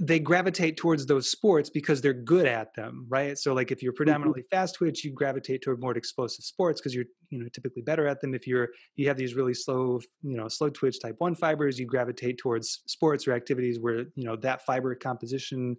they 0.00 0.18
gravitate 0.18 0.76
towards 0.76 1.06
those 1.06 1.30
sports 1.30 1.70
because 1.70 2.00
they're 2.00 2.12
good 2.12 2.46
at 2.46 2.74
them 2.74 3.06
right? 3.08 3.38
So 3.38 3.54
like 3.54 3.70
if 3.70 3.82
you're 3.82 3.92
mm-hmm. 3.92 3.96
predominantly 3.96 4.42
fast 4.50 4.76
twitch 4.76 5.04
you 5.04 5.12
gravitate 5.12 5.62
toward 5.62 5.80
more 5.80 5.96
explosive 5.96 6.44
sports 6.44 6.80
because 6.80 6.94
you're 6.94 7.06
you 7.30 7.38
know 7.38 7.48
typically 7.52 7.82
better 7.82 8.06
at 8.06 8.20
them. 8.20 8.34
If 8.34 8.46
you're 8.46 8.70
you 8.96 9.08
have 9.08 9.16
these 9.16 9.34
really 9.34 9.54
slow 9.54 10.00
you 10.22 10.36
know 10.36 10.48
slow 10.48 10.70
twitch 10.70 11.00
type 11.00 11.16
1 11.18 11.34
fibers 11.34 11.78
you 11.78 11.86
gravitate 11.86 12.38
towards 12.38 12.82
sports 12.86 13.26
or 13.26 13.32
activities 13.32 13.78
where 13.80 14.00
you 14.14 14.24
know 14.24 14.36
that 14.36 14.64
fiber 14.64 14.94
composition 14.94 15.76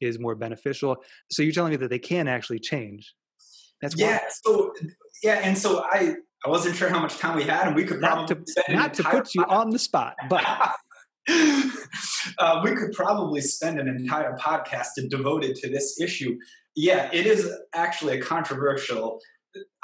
is 0.00 0.18
more 0.18 0.34
beneficial. 0.34 0.96
So 1.30 1.42
you're 1.42 1.52
telling 1.52 1.70
me 1.70 1.76
that 1.76 1.90
they 1.90 1.98
can 1.98 2.28
actually 2.28 2.58
change. 2.58 3.14
That's 3.80 3.96
yeah 3.96 4.20
so 4.44 4.72
yeah 5.22 5.40
and 5.42 5.56
so 5.58 5.84
i 5.90 6.14
I 6.44 6.50
wasn't 6.50 6.74
sure 6.74 6.88
how 6.88 7.00
much 7.00 7.18
time 7.18 7.36
we 7.36 7.44
had, 7.44 7.68
and 7.68 7.76
we 7.76 7.84
could 7.84 8.00
probably 8.00 8.34
not 8.34 8.46
to, 8.66 8.72
not 8.74 8.94
to 8.94 9.04
put 9.04 9.32
you 9.34 9.44
on 9.44 9.70
the 9.70 9.78
spot, 9.78 10.14
but 10.28 10.44
uh, 12.38 12.60
we 12.64 12.74
could 12.74 12.92
probably 12.92 13.40
spend 13.40 13.78
an 13.78 13.88
entire 13.88 14.36
podcast 14.36 14.88
devoted 15.08 15.56
to 15.56 15.68
this 15.68 16.00
issue. 16.00 16.38
Yeah, 16.74 17.10
it 17.12 17.26
is 17.26 17.50
actually 17.74 18.18
a 18.18 18.22
controversial 18.22 19.20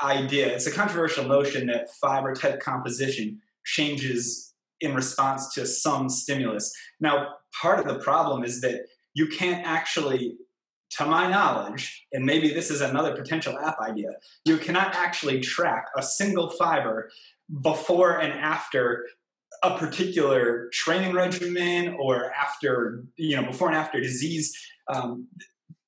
idea. 0.03 0.49
It's 0.49 0.67
a 0.67 0.73
controversial 0.73 1.27
notion 1.27 1.67
that 1.67 1.89
fiber 2.01 2.35
type 2.35 2.61
composition 2.61 3.41
changes 3.65 4.55
in 4.81 4.95
response 4.95 5.53
to 5.55 5.67
some 5.67 6.09
stimulus. 6.09 6.73
Now, 7.01 7.35
part 7.61 7.79
of 7.79 7.87
the 7.87 7.99
problem 8.03 8.45
is 8.45 8.61
that 8.63 8.83
you 9.15 9.27
can't 9.27 9.67
actually 9.67 10.37
to 10.91 11.05
my 11.05 11.31
knowledge, 11.31 12.07
and 12.13 12.25
maybe 12.25 12.49
this 12.49 12.71
is 12.71 12.81
another 12.81 13.15
potential 13.15 13.59
app 13.59 13.79
idea, 13.81 14.11
you 14.45 14.57
cannot 14.57 14.95
actually 14.95 15.41
track 15.41 15.87
a 15.97 16.03
single 16.03 16.51
fiber 16.51 17.11
before 17.63 18.21
and 18.21 18.33
after 18.33 19.07
a 19.63 19.77
particular 19.79 20.69
training 20.73 21.15
regimen 21.15 21.97
or 21.99 22.33
after, 22.33 23.05
you 23.17 23.37
know, 23.37 23.47
before 23.47 23.69
and 23.69 23.77
after 23.77 24.01
disease. 24.01 24.57
Um, 24.89 25.29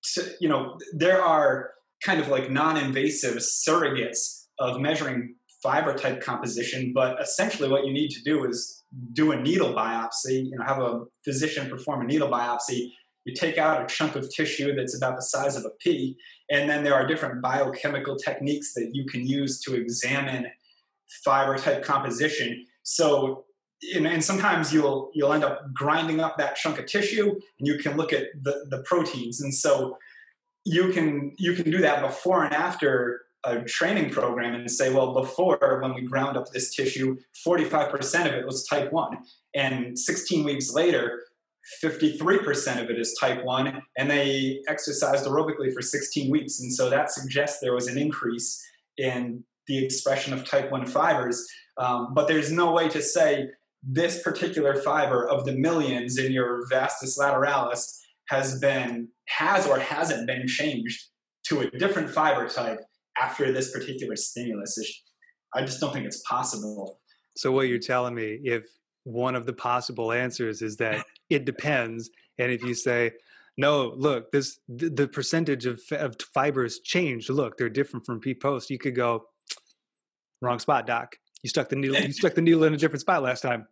so, 0.02 0.22
you 0.40 0.48
know, 0.48 0.78
there 0.92 1.22
are 1.22 1.70
kind 2.02 2.20
of 2.20 2.28
like 2.28 2.50
non 2.50 2.76
invasive 2.76 3.36
surrogates 3.36 4.46
of 4.58 4.80
measuring 4.80 5.36
fiber 5.62 5.94
type 5.94 6.20
composition, 6.20 6.92
but 6.94 7.20
essentially 7.20 7.68
what 7.68 7.84
you 7.84 7.92
need 7.92 8.10
to 8.10 8.22
do 8.22 8.44
is 8.44 8.82
do 9.12 9.32
a 9.32 9.36
needle 9.36 9.74
biopsy, 9.74 10.46
you 10.46 10.56
know, 10.56 10.64
have 10.64 10.78
a 10.78 11.04
physician 11.24 11.68
perform 11.68 12.00
a 12.00 12.04
needle 12.04 12.30
biopsy 12.30 12.90
you 13.24 13.34
take 13.34 13.58
out 13.58 13.82
a 13.82 13.86
chunk 13.86 14.16
of 14.16 14.30
tissue 14.30 14.74
that's 14.74 14.96
about 14.96 15.16
the 15.16 15.22
size 15.22 15.56
of 15.56 15.64
a 15.64 15.70
pea, 15.80 16.16
and 16.50 16.68
then 16.68 16.82
there 16.82 16.94
are 16.94 17.06
different 17.06 17.42
biochemical 17.42 18.16
techniques 18.16 18.72
that 18.74 18.90
you 18.92 19.04
can 19.06 19.26
use 19.26 19.60
to 19.62 19.74
examine 19.74 20.46
fiber 21.24 21.58
type 21.58 21.82
composition. 21.82 22.66
So, 22.82 23.44
and, 23.94 24.06
and 24.06 24.22
sometimes 24.22 24.72
you'll 24.72 25.10
you'll 25.14 25.32
end 25.32 25.44
up 25.44 25.72
grinding 25.72 26.20
up 26.20 26.36
that 26.38 26.56
chunk 26.56 26.78
of 26.78 26.86
tissue, 26.86 27.30
and 27.30 27.68
you 27.68 27.78
can 27.78 27.96
look 27.96 28.12
at 28.12 28.26
the, 28.42 28.66
the 28.70 28.82
proteins. 28.82 29.40
And 29.40 29.54
so, 29.54 29.96
you 30.64 30.92
can 30.92 31.34
you 31.38 31.54
can 31.54 31.70
do 31.70 31.78
that 31.78 32.02
before 32.02 32.44
and 32.44 32.54
after 32.54 33.22
a 33.44 33.62
training 33.62 34.10
program 34.10 34.54
and 34.54 34.70
say, 34.70 34.92
well, 34.92 35.14
before 35.14 35.80
when 35.82 35.94
we 35.94 36.02
ground 36.02 36.36
up 36.36 36.50
this 36.52 36.74
tissue, 36.74 37.16
45% 37.46 38.26
of 38.26 38.34
it 38.34 38.46
was 38.46 38.66
type 38.66 38.92
1. 38.92 39.18
And 39.54 39.98
16 39.98 40.44
weeks 40.44 40.74
later, 40.74 41.22
53% 41.82 42.82
of 42.82 42.90
it 42.90 42.98
is 42.98 43.16
type 43.18 43.44
1, 43.44 43.82
and 43.96 44.10
they 44.10 44.60
exercised 44.68 45.24
aerobically 45.26 45.72
for 45.72 45.82
16 45.82 46.30
weeks. 46.30 46.60
And 46.60 46.72
so 46.72 46.90
that 46.90 47.10
suggests 47.10 47.60
there 47.60 47.74
was 47.74 47.86
an 47.86 47.96
increase 47.96 48.62
in 48.98 49.44
the 49.66 49.84
expression 49.84 50.32
of 50.32 50.44
type 50.44 50.70
1 50.70 50.86
fibers. 50.86 51.46
Um, 51.78 52.12
but 52.12 52.28
there's 52.28 52.50
no 52.50 52.72
way 52.72 52.88
to 52.88 53.00
say 53.00 53.48
this 53.82 54.22
particular 54.22 54.74
fiber 54.82 55.28
of 55.28 55.44
the 55.44 55.52
millions 55.52 56.18
in 56.18 56.32
your 56.32 56.66
vastus 56.68 57.18
lateralis 57.18 57.98
has 58.28 58.58
been, 58.60 59.08
has 59.26 59.66
or 59.66 59.78
hasn't 59.78 60.26
been 60.26 60.46
changed 60.46 61.02
to 61.44 61.60
a 61.60 61.70
different 61.70 62.10
fiber 62.10 62.48
type 62.48 62.80
after 63.20 63.52
this 63.52 63.72
particular 63.72 64.16
stimulus. 64.16 64.78
I 65.54 65.62
just 65.62 65.80
don't 65.80 65.92
think 65.92 66.06
it's 66.06 66.22
possible. 66.28 67.00
So, 67.36 67.50
what 67.52 67.68
you're 67.68 67.78
telling 67.78 68.14
me, 68.14 68.38
if 68.44 68.64
one 69.04 69.34
of 69.34 69.46
the 69.46 69.52
possible 69.52 70.12
answers 70.12 70.62
is 70.62 70.76
that 70.76 71.04
it 71.30 71.44
depends. 71.44 72.10
And 72.38 72.50
if 72.50 72.62
you 72.62 72.74
say, 72.74 73.12
no, 73.56 73.92
look, 73.96 74.30
this 74.32 74.58
the, 74.68 75.08
percentage 75.08 75.66
of, 75.66 75.80
of 75.92 76.16
fibers 76.32 76.80
changed. 76.80 77.28
Look, 77.28 77.58
they're 77.58 77.68
different 77.68 78.06
from 78.06 78.20
P 78.20 78.34
post. 78.34 78.70
You 78.70 78.78
could 78.78 78.94
go 78.94 79.24
wrong 80.40 80.58
spot, 80.58 80.86
doc. 80.86 81.16
You 81.42 81.48
stuck 81.50 81.68
the 81.68 81.76
needle. 81.76 81.96
You 81.96 82.12
stuck 82.12 82.34
the 82.34 82.42
needle 82.42 82.64
in 82.64 82.74
a 82.74 82.76
different 82.76 83.00
spot 83.00 83.22
last 83.22 83.40
time. 83.40 83.66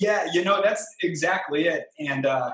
Yeah, 0.00 0.26
you 0.32 0.44
know 0.44 0.60
that's 0.62 0.86
exactly 1.02 1.66
it. 1.66 1.84
And 1.98 2.26
uh, 2.26 2.52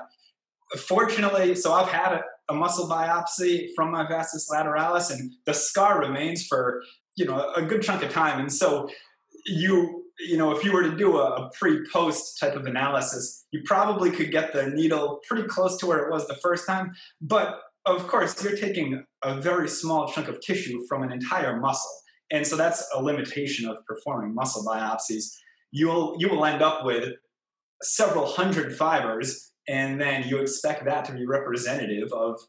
fortunately, 0.77 1.55
so 1.55 1.73
I've 1.73 1.89
had 1.89 2.13
a, 2.13 2.23
a 2.49 2.53
muscle 2.53 2.87
biopsy 2.87 3.69
from 3.75 3.91
my 3.91 4.07
vastus 4.07 4.49
lateralis, 4.49 5.11
and 5.11 5.31
the 5.45 5.53
scar 5.53 5.99
remains 5.99 6.47
for 6.47 6.81
you 7.15 7.25
know 7.25 7.51
a 7.55 7.61
good 7.61 7.81
chunk 7.81 8.03
of 8.03 8.11
time. 8.11 8.39
And 8.39 8.51
so 8.51 8.89
you 9.45 10.03
you 10.19 10.37
know, 10.37 10.55
if 10.55 10.63
you 10.63 10.71
were 10.71 10.83
to 10.83 10.95
do 10.95 11.17
a, 11.17 11.45
a 11.45 11.51
pre-post 11.59 12.39
type 12.39 12.55
of 12.55 12.65
analysis, 12.65 13.45
you 13.51 13.61
probably 13.65 14.11
could 14.11 14.31
get 14.31 14.53
the 14.53 14.67
needle 14.67 15.19
pretty 15.27 15.47
close 15.47 15.77
to 15.77 15.85
where 15.85 15.99
it 16.05 16.11
was 16.11 16.27
the 16.27 16.35
first 16.35 16.67
time. 16.67 16.93
But 17.21 17.59
of 17.85 18.07
course, 18.07 18.41
you're 18.43 18.55
taking 18.55 19.03
a 19.23 19.41
very 19.41 19.67
small 19.67 20.11
chunk 20.11 20.27
of 20.27 20.39
tissue 20.39 20.85
from 20.87 21.03
an 21.03 21.11
entire 21.11 21.59
muscle. 21.59 21.91
And 22.33 22.45
so 22.45 22.57
that's 22.57 22.83
a 22.93 23.01
limitation 23.01 23.69
of 23.69 23.77
performing 23.85 24.33
muscle 24.33 24.65
biopsies. 24.65 25.25
You'll 25.71 26.15
you 26.19 26.27
will 26.29 26.45
end 26.45 26.61
up 26.61 26.83
with 26.83 27.13
several 27.83 28.25
hundred 28.25 28.75
fibers, 28.75 29.53
and 29.67 30.01
then 30.01 30.27
you 30.27 30.39
expect 30.39 30.83
that 30.85 31.05
to 31.05 31.13
be 31.13 31.25
representative 31.25 32.11
of 32.11 32.39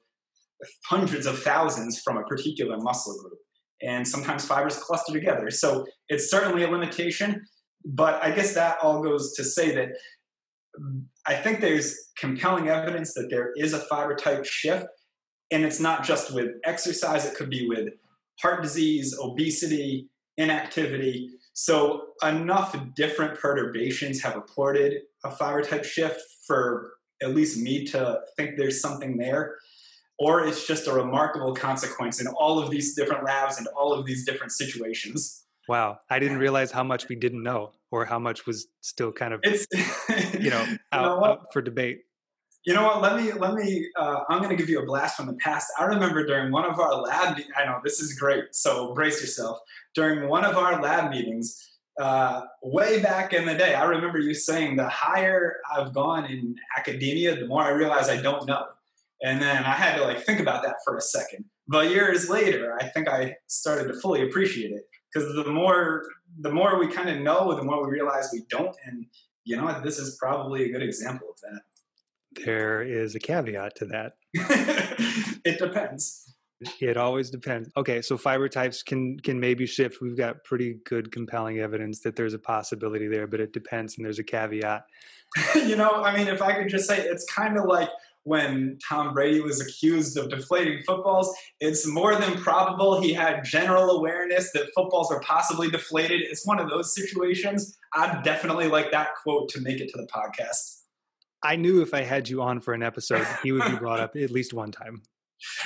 hundreds 0.87 1.27
of 1.27 1.39
thousands 1.51 2.01
from 2.01 2.17
a 2.17 2.25
particular 2.25 2.77
muscle 2.79 3.17
group. 3.21 3.39
and 3.83 4.07
sometimes 4.07 4.45
fibers 4.45 4.77
cluster 4.79 5.13
together. 5.13 5.51
So 5.51 5.87
it's 6.09 6.31
certainly 6.31 6.65
a 6.65 6.71
limitation, 6.71 7.45
but 7.85 8.23
I 8.23 8.31
guess 8.31 8.55
that 8.55 8.79
all 8.83 9.03
goes 9.03 9.35
to 9.35 9.45
say 9.45 9.75
that 9.75 9.91
I 11.27 11.35
think 11.35 11.61
there's 11.61 12.11
compelling 12.19 12.69
evidence 12.69 13.15
that 13.15 13.29
there 13.31 13.53
is 13.57 13.75
a 13.75 13.81
fiber 13.81 14.15
type 14.15 14.45
shift, 14.45 14.87
and 15.51 15.65
it's 15.65 15.81
not 15.81 16.05
just 16.05 16.35
with 16.35 16.53
exercise, 16.65 17.25
it 17.27 17.37
could 17.37 17.51
be 17.51 17.69
with 17.69 17.91
heart 18.41 18.63
disease, 18.63 19.17
obesity, 19.21 20.09
inactivity. 20.37 21.31
So, 21.53 22.07
enough 22.23 22.77
different 22.95 23.39
perturbations 23.39 24.23
have 24.23 24.35
reported 24.35 25.03
a 25.25 25.31
fiber 25.31 25.63
type 25.63 25.85
shift 25.85 26.21
for 26.47 26.95
at 27.23 27.35
least 27.35 27.59
me 27.59 27.85
to 27.87 28.21
think 28.37 28.57
there's 28.57 28.81
something 28.81 29.17
there. 29.17 29.57
Or 30.19 30.47
it's 30.47 30.67
just 30.67 30.87
a 30.87 30.93
remarkable 30.93 31.55
consequence 31.55 32.21
in 32.21 32.29
all 32.29 32.61
of 32.61 32.71
these 32.71 32.95
different 32.95 33.25
labs 33.25 33.59
and 33.59 33.67
all 33.77 33.93
of 33.93 34.07
these 34.07 34.25
different 34.25 34.53
situations. 34.53 35.45
Wow, 35.69 35.99
I 36.11 36.19
didn't 36.19 36.39
realize 36.39 36.71
how 36.71 36.85
much 36.85 37.09
we 37.09 37.17
didn't 37.17 37.43
know, 37.43 37.73
or 37.91 38.05
how 38.05 38.19
much 38.19 38.47
was 38.47 38.67
still 38.81 39.13
kind 39.13 39.33
of, 39.33 39.41
it's, 39.43 39.67
you 40.39 40.51
know, 40.51 40.59
out, 40.61 40.69
you 40.93 41.01
know 41.01 41.25
out 41.25 41.53
for 41.53 41.63
debate. 41.63 42.01
You 42.65 42.73
know 42.73 42.83
what? 42.83 43.03
Let 43.03 43.17
me 43.17 43.33
let 43.33 43.55
me. 43.55 43.89
Uh, 43.95 44.21
I'm 44.29 44.39
going 44.39 44.51
to 44.51 44.57
give 44.57 44.71
you 44.71 44.81
a 44.81 44.87
blast 44.87 45.17
from 45.17 45.27
the 45.27 45.35
past. 45.35 45.71
I 45.79 45.85
remember 45.85 46.25
during 46.25 46.51
one 46.51 46.65
of 46.65 46.79
our 46.81 46.95
lab. 46.95 47.39
I 47.57 47.65
know 47.67 47.79
this 47.85 48.01
is 48.01 48.19
great, 48.19 48.55
so 48.55 48.95
brace 48.95 49.21
yourself. 49.21 49.59
During 49.95 50.29
one 50.29 50.45
of 50.45 50.57
our 50.57 50.81
lab 50.81 51.11
meetings, 51.11 51.75
uh, 52.01 52.43
way 52.63 53.03
back 53.03 53.35
in 53.35 53.45
the 53.45 53.55
day, 53.55 53.75
I 53.75 53.85
remember 53.85 54.19
you 54.19 54.33
saying 54.33 54.77
the 54.77 54.89
higher 54.89 55.57
I've 55.75 55.93
gone 55.93 56.25
in 56.25 56.57
academia, 56.77 57.37
the 57.37 57.47
more 57.47 57.63
I 57.63 57.71
realize 57.71 58.09
I 58.09 58.21
don't 58.21 58.47
know. 58.47 58.65
And 59.23 59.41
then 59.41 59.65
I 59.65 59.73
had 59.73 59.97
to 59.97 60.05
like 60.05 60.25
think 60.25 60.41
about 60.41 60.63
that 60.63 60.77
for 60.85 60.97
a 60.97 61.01
second. 61.01 61.45
But 61.69 61.91
years 61.91 62.29
later, 62.29 62.77
I 62.81 62.89
think 62.89 63.09
I 63.09 63.37
started 63.47 63.89
to 63.89 63.95
fully 64.01 64.23
appreciate 64.23 64.73
it 64.73 64.89
because 65.13 65.35
the 65.35 65.51
more 65.51 66.05
the 66.41 66.51
more 66.51 66.79
we 66.79 66.89
kind 66.89 67.09
of 67.09 67.21
know, 67.21 67.55
the 67.55 67.63
more 67.63 67.85
we 67.85 67.93
realize 67.93 68.31
we 68.33 68.45
don't. 68.49 68.75
And 68.87 69.07
you 69.45 69.57
know, 69.57 69.81
this 69.83 69.99
is 69.99 70.17
probably 70.17 70.65
a 70.65 70.73
good 70.73 70.83
example 70.83 71.29
of 71.31 71.41
that. 71.43 71.61
There 72.45 72.83
is 72.83 73.15
a 73.15 73.21
caveat 73.21 73.77
to 73.77 73.87
that. 73.87 74.13
it 75.45 75.59
depends. 75.59 76.35
It 76.81 76.97
always 76.97 77.31
depends. 77.31 77.69
Okay, 77.77 78.01
so 78.01 78.17
fiber 78.17 78.49
types 78.49 78.83
can 78.83 79.19
can 79.19 79.39
maybe 79.39 79.67
shift. 79.67 80.01
We've 80.01 80.17
got 80.17 80.45
pretty 80.45 80.79
good 80.87 81.13
compelling 81.13 81.59
evidence 81.59 82.01
that 82.01 82.17
there's 82.17 82.35
a 82.35 82.39
possibility 82.39 83.07
there, 83.09 83.27
but 83.27 83.41
it 83.41 83.53
depends 83.53 83.97
and 83.97 84.05
there's 84.05 84.19
a 84.19 84.25
caveat. 84.25 84.85
you 85.55 85.77
know, 85.77 86.03
I 86.03 86.17
mean, 86.17 86.29
if 86.29 86.41
I 86.41 86.55
could 86.55 86.69
just 86.69 86.89
say 86.89 87.01
it's 87.01 87.25
kind 87.31 87.59
of 87.59 87.65
like 87.67 87.91
when 88.25 88.79
Tom 88.87 89.13
Brady 89.13 89.41
was 89.41 89.61
accused 89.61 90.17
of 90.17 90.31
deflating 90.31 90.83
footballs. 90.83 91.35
It's 91.61 91.87
more 91.87 92.17
than 92.17 92.37
probable 92.39 93.01
he 93.01 93.13
had 93.13 93.45
general 93.45 93.91
awareness 93.91 94.51
that 94.53 94.71
footballs 94.75 95.13
are 95.13 95.21
possibly 95.21 95.71
deflated. 95.71 96.23
It's 96.23 96.47
one 96.47 96.59
of 96.59 96.69
those 96.69 96.95
situations. 96.95 97.77
I'd 97.93 98.23
definitely 98.25 98.69
like 98.69 98.91
that 98.93 99.09
quote 99.23 99.51
to 99.51 99.61
make 99.61 99.81
it 99.81 99.91
to 99.91 99.99
the 99.99 100.07
podcast. 100.07 100.84
I 101.45 101.57
knew 101.57 101.83
if 101.83 101.95
I 101.95 102.03
had 102.03 102.29
you 102.29 102.43
on 102.43 102.61
for 102.61 102.75
an 102.75 102.83
episode, 102.83 103.27
he 103.43 103.53
would 103.53 103.71
be 103.71 103.77
brought 103.77 104.01
up 104.01 104.17
at 104.17 104.31
least 104.31 104.55
one 104.55 104.73
time. 104.73 105.03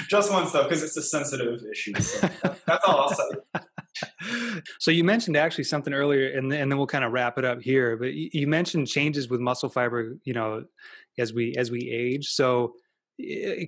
Just 0.08 0.32
once 0.32 0.52
though, 0.52 0.64
because 0.64 0.82
it's 0.82 0.96
a 0.96 1.02
sensitive 1.02 1.62
issue. 1.70 1.94
So 2.00 2.28
that's 2.66 2.84
all 2.84 3.00
I'll 3.00 3.14
say. 3.14 4.60
so 4.80 4.90
you 4.90 5.04
mentioned 5.04 5.36
actually 5.36 5.64
something 5.64 5.92
earlier, 5.92 6.36
and 6.36 6.50
then, 6.50 6.62
and 6.62 6.72
then 6.72 6.78
we'll 6.78 6.86
kind 6.86 7.04
of 7.04 7.12
wrap 7.12 7.38
it 7.38 7.44
up 7.44 7.62
here. 7.62 7.96
But 7.96 8.12
you 8.14 8.46
mentioned 8.46 8.88
changes 8.88 9.28
with 9.28 9.40
muscle 9.40 9.68
fiber, 9.68 10.16
you 10.24 10.34
know, 10.34 10.64
as 11.18 11.32
we 11.32 11.54
as 11.56 11.70
we 11.70 11.88
age. 11.90 12.28
So 12.28 12.74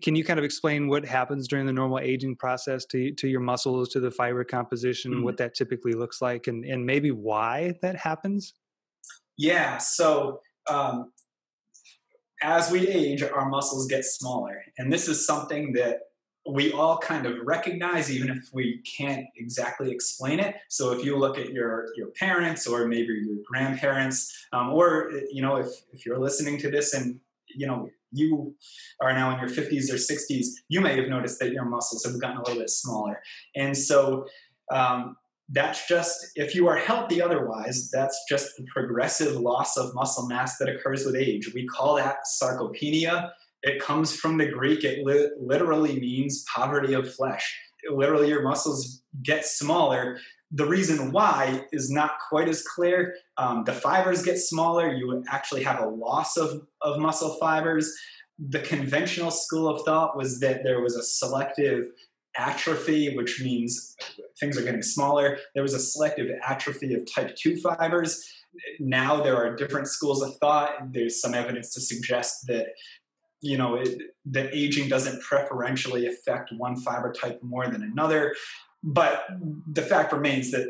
can 0.02 0.14
you 0.14 0.24
kind 0.24 0.38
of 0.38 0.44
explain 0.44 0.88
what 0.88 1.04
happens 1.04 1.48
during 1.48 1.66
the 1.66 1.72
normal 1.72 1.98
aging 1.98 2.36
process 2.36 2.84
to 2.86 3.12
to 3.12 3.28
your 3.28 3.40
muscles, 3.40 3.88
to 3.90 4.00
the 4.00 4.10
fiber 4.10 4.44
composition, 4.44 5.12
mm-hmm. 5.12 5.24
what 5.24 5.36
that 5.38 5.54
typically 5.54 5.92
looks 5.92 6.20
like, 6.20 6.46
and 6.46 6.64
and 6.64 6.84
maybe 6.84 7.10
why 7.10 7.74
that 7.82 7.96
happens? 7.96 8.54
Yeah. 9.36 9.78
So 9.78 10.40
um, 10.68 11.12
as 12.42 12.70
we 12.70 12.88
age, 12.88 13.22
our 13.22 13.48
muscles 13.48 13.86
get 13.86 14.04
smaller. 14.04 14.62
And 14.78 14.92
this 14.92 15.08
is 15.08 15.26
something 15.26 15.72
that 15.74 16.00
we 16.48 16.72
all 16.72 16.98
kind 16.98 17.26
of 17.26 17.34
recognize, 17.44 18.10
even 18.10 18.30
if 18.30 18.48
we 18.52 18.78
can't 18.78 19.26
exactly 19.36 19.90
explain 19.90 20.40
it. 20.40 20.56
So 20.68 20.92
if 20.92 21.04
you 21.04 21.16
look 21.16 21.38
at 21.38 21.50
your, 21.50 21.88
your 21.96 22.08
parents 22.18 22.66
or 22.66 22.86
maybe 22.86 23.22
your 23.26 23.36
grandparents, 23.46 24.46
um, 24.52 24.70
or, 24.70 25.12
you 25.30 25.42
know, 25.42 25.56
if, 25.56 25.68
if 25.92 26.06
you're 26.06 26.18
listening 26.18 26.58
to 26.58 26.70
this 26.70 26.94
and, 26.94 27.20
you 27.46 27.66
know, 27.66 27.90
you 28.12 28.54
are 29.00 29.12
now 29.12 29.32
in 29.32 29.38
your 29.38 29.48
50s 29.48 29.90
or 29.90 29.96
60s, 29.96 30.46
you 30.68 30.80
may 30.80 30.96
have 30.96 31.08
noticed 31.08 31.38
that 31.40 31.52
your 31.52 31.64
muscles 31.64 32.04
have 32.04 32.20
gotten 32.20 32.38
a 32.38 32.40
little 32.40 32.60
bit 32.60 32.70
smaller. 32.70 33.20
And 33.54 33.76
so 33.76 34.26
um, 34.70 35.16
that's 35.52 35.88
just 35.88 36.26
if 36.36 36.54
you 36.54 36.68
are 36.68 36.76
healthy 36.76 37.20
otherwise 37.20 37.90
that's 37.92 38.24
just 38.28 38.56
the 38.56 38.64
progressive 38.72 39.36
loss 39.36 39.76
of 39.76 39.94
muscle 39.94 40.28
mass 40.28 40.58
that 40.58 40.68
occurs 40.68 41.04
with 41.04 41.16
age. 41.16 41.52
We 41.54 41.66
call 41.66 41.96
that 41.96 42.18
sarcopenia. 42.40 43.30
It 43.62 43.82
comes 43.82 44.14
from 44.14 44.38
the 44.38 44.46
greek. 44.46 44.84
It 44.84 45.04
li- 45.04 45.30
literally 45.38 45.98
means 45.98 46.44
poverty 46.54 46.94
of 46.94 47.12
flesh. 47.12 47.58
It, 47.82 47.92
literally 47.92 48.28
your 48.28 48.42
muscles 48.42 49.02
get 49.22 49.44
smaller. 49.44 50.18
The 50.52 50.66
reason 50.66 51.12
why 51.12 51.64
is 51.72 51.90
not 51.90 52.12
quite 52.28 52.48
as 52.48 52.62
clear. 52.62 53.14
Um, 53.36 53.64
the 53.64 53.72
fibers 53.72 54.22
get 54.22 54.38
smaller. 54.38 54.92
You 54.92 55.22
actually 55.28 55.62
have 55.64 55.80
a 55.80 55.88
loss 55.88 56.36
of, 56.36 56.62
of 56.82 56.98
muscle 56.98 57.36
fibers. 57.38 57.92
The 58.38 58.60
conventional 58.60 59.30
school 59.30 59.68
of 59.68 59.84
thought 59.84 60.16
was 60.16 60.40
that 60.40 60.62
there 60.64 60.80
was 60.80 60.96
a 60.96 61.02
selective 61.02 61.86
atrophy, 62.36 63.14
which 63.16 63.40
means 63.42 63.96
things 64.38 64.56
are 64.56 64.62
getting 64.62 64.82
smaller. 64.82 65.38
There 65.54 65.62
was 65.62 65.74
a 65.74 65.78
selective 65.78 66.30
atrophy 66.46 66.94
of 66.94 67.02
type 67.12 67.34
2 67.36 67.56
fibers. 67.56 68.24
Now 68.78 69.22
there 69.22 69.36
are 69.36 69.54
different 69.56 69.88
schools 69.88 70.22
of 70.22 70.36
thought. 70.36 70.92
There's 70.92 71.20
some 71.20 71.34
evidence 71.34 71.72
to 71.74 71.80
suggest 71.80 72.46
that 72.46 72.68
you 73.40 73.56
know 73.56 73.76
it, 73.76 73.98
that 74.26 74.54
aging 74.54 74.88
doesn't 74.88 75.22
preferentially 75.22 76.06
affect 76.06 76.52
one 76.56 76.76
fiber 76.76 77.12
type 77.12 77.40
more 77.42 77.68
than 77.68 77.82
another. 77.82 78.34
But 78.82 79.26
the 79.72 79.82
fact 79.82 80.12
remains 80.12 80.50
that 80.50 80.66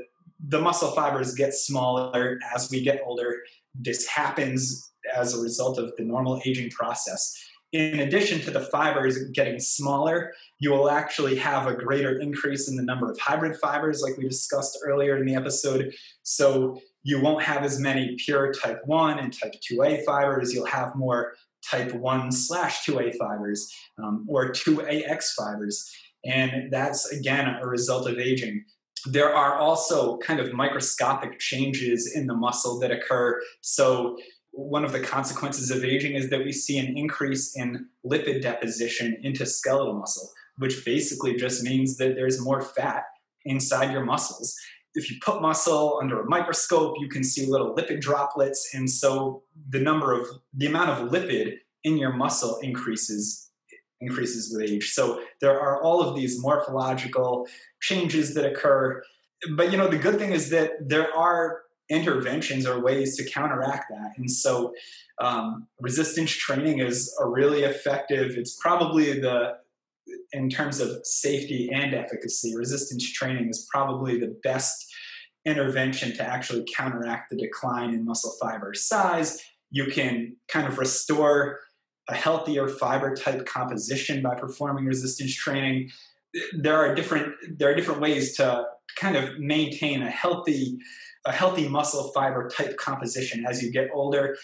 the 0.47 0.61
muscle 0.61 0.91
fibers 0.93 1.35
get 1.35 1.55
smaller 1.55 2.39
as 2.55 2.71
we 2.71 2.83
get 2.83 3.01
older. 3.05 3.41
This 3.75 4.07
happens 4.07 4.93
as 5.15 5.35
a 5.35 5.41
result 5.41 5.79
of 5.79 5.93
the 5.97 6.05
normal 6.05 6.41
aging 6.45 6.71
process 6.71 7.37
in 7.73 8.01
addition 8.01 8.41
to 8.41 8.51
the 8.51 8.61
fibers 8.61 9.31
getting 9.31 9.61
smaller, 9.61 10.33
you 10.59 10.71
will 10.71 10.91
actually 10.91 11.37
have 11.37 11.67
a 11.67 11.75
greater 11.75 12.19
increase 12.19 12.69
in 12.69 12.77
the 12.77 12.83
number 12.83 13.11
of 13.11 13.19
hybrid 13.19 13.57
fibers, 13.59 14.03
like 14.03 14.17
we 14.17 14.29
discussed 14.29 14.79
earlier 14.85 15.17
in 15.17 15.25
the 15.25 15.37
episode. 15.37 15.95
So 16.23 16.81
you 17.03 17.21
won't 17.21 17.45
have 17.45 17.63
as 17.63 17.79
many 17.79 18.17
pure 18.17 18.53
type 18.53 18.81
1 18.87 19.19
and 19.21 19.33
type 19.33 19.55
2A 19.71 20.05
fibers. 20.05 20.53
You'll 20.53 20.67
have 20.67 20.97
more 20.97 21.35
type 21.69 21.95
1 21.95 22.33
slash 22.33 22.85
2A 22.85 23.17
fibers 23.17 23.73
um, 24.03 24.27
or 24.29 24.51
2AX 24.51 25.35
fibers. 25.37 25.91
And 26.25 26.73
that's, 26.73 27.11
again, 27.13 27.57
a 27.61 27.67
result 27.67 28.09
of 28.09 28.19
aging. 28.19 28.65
There 29.07 29.35
are 29.35 29.55
also 29.55 30.19
kind 30.19 30.41
of 30.41 30.53
microscopic 30.53 31.39
changes 31.39 32.15
in 32.15 32.27
the 32.27 32.35
muscle 32.35 32.79
that 32.81 32.91
occur. 32.91 33.41
So 33.63 34.19
one 34.53 34.85
of 34.85 34.93
the 34.93 35.01
consequences 35.01 35.71
of 35.71 35.85
aging 35.85 36.15
is 36.15 36.31
that 36.31 36.45
we 36.45 36.53
see 36.53 36.79
an 36.79 36.97
increase 36.97 37.57
in 37.57 37.87
lipid 38.05 38.43
deposition 38.43 39.17
into 39.23 39.47
skeletal 39.47 39.95
muscle, 39.95 40.29
which 40.59 40.85
basically 40.85 41.37
just 41.37 41.63
means 41.63 41.97
that 41.99 42.15
there's 42.15 42.41
more 42.41 42.61
fat 42.61 43.05
inside 43.45 43.93
your 43.93 44.05
muscles. 44.05 44.55
If 44.95 45.11
you 45.11 45.19
put 45.23 45.41
muscle 45.41 45.99
under 46.03 46.21
a 46.21 46.29
microscope, 46.29 46.97
you 46.99 47.09
can 47.09 47.23
see 47.23 47.47
little 47.47 47.75
lipid 47.77 48.01
droplets, 48.01 48.71
and 48.75 48.91
so 48.91 49.45
the 49.69 49.79
number 49.79 50.13
of 50.13 50.27
the 50.53 50.67
amount 50.67 50.91
of 50.91 51.11
lipid 51.11 51.59
in 51.85 51.97
your 51.97 52.13
muscle 52.13 52.59
increases 52.59 53.51
increases 54.01 54.51
with 54.53 54.69
age. 54.69 54.91
So 54.93 55.21
there 55.43 55.61
are 55.61 55.83
all 55.83 56.01
of 56.01 56.17
these 56.17 56.41
morphological 56.41 57.47
changes 57.81 58.35
that 58.35 58.47
occur. 58.47 59.03
But 59.57 59.71
you 59.71 59.77
know, 59.77 59.89
the 59.89 59.99
good 59.99 60.19
thing 60.19 60.33
is 60.33 60.51
that 60.51 60.71
there 60.81 61.15
are 61.15 61.61
interventions 61.91 62.67
or 62.67 62.81
ways 62.83 63.17
to 63.17 63.25
counteract 63.29 63.87
that. 63.91 64.13
And 64.17 64.31
so, 64.31 64.73
um, 65.21 65.67
resistance 65.81 66.31
training 66.31 66.79
is 66.79 67.15
a 67.21 67.29
really 67.29 67.65
effective. 67.65 68.33
It's 68.37 68.57
probably 68.61 69.21
the 69.21 69.59
in 70.33 70.49
terms 70.49 70.81
of 70.81 71.05
safety 71.05 71.71
and 71.73 71.95
efficacy, 71.95 72.57
resistance 72.57 73.13
training 73.13 73.49
is 73.49 73.67
probably 73.71 74.19
the 74.19 74.37
best 74.43 74.87
intervention 75.45 76.15
to 76.17 76.23
actually 76.23 76.65
counteract 76.75 77.31
the 77.31 77.37
decline 77.37 77.95
in 77.95 78.05
muscle 78.05 78.35
fiber 78.41 78.75
size. 78.75 79.41
You 79.71 79.87
can 79.87 80.37
kind 80.49 80.67
of 80.67 80.79
restore 80.79 81.61
a 82.09 82.15
healthier 82.15 82.69
fiber 82.69 83.15
type 83.15 83.47
composition 83.47 84.23
by 84.23 84.35
performing 84.35 84.85
resistance 84.85 85.35
training. 85.35 85.91
There 86.53 86.77
are 86.77 86.95
different 86.95 87.35
there 87.59 87.71
are 87.71 87.75
different 87.75 88.01
ways 88.01 88.37
to 88.37 88.65
kind 88.97 89.17
of 89.17 89.39
maintain 89.39 90.03
a 90.03 90.11
healthy 90.11 90.79
a 91.27 91.33
healthy 91.33 91.69
muscle 91.69 92.11
fiber 92.13 92.49
type 92.49 92.77
composition 92.77 93.45
as 93.47 93.63
you 93.63 93.71
get 93.71 93.89
older. 93.93 94.37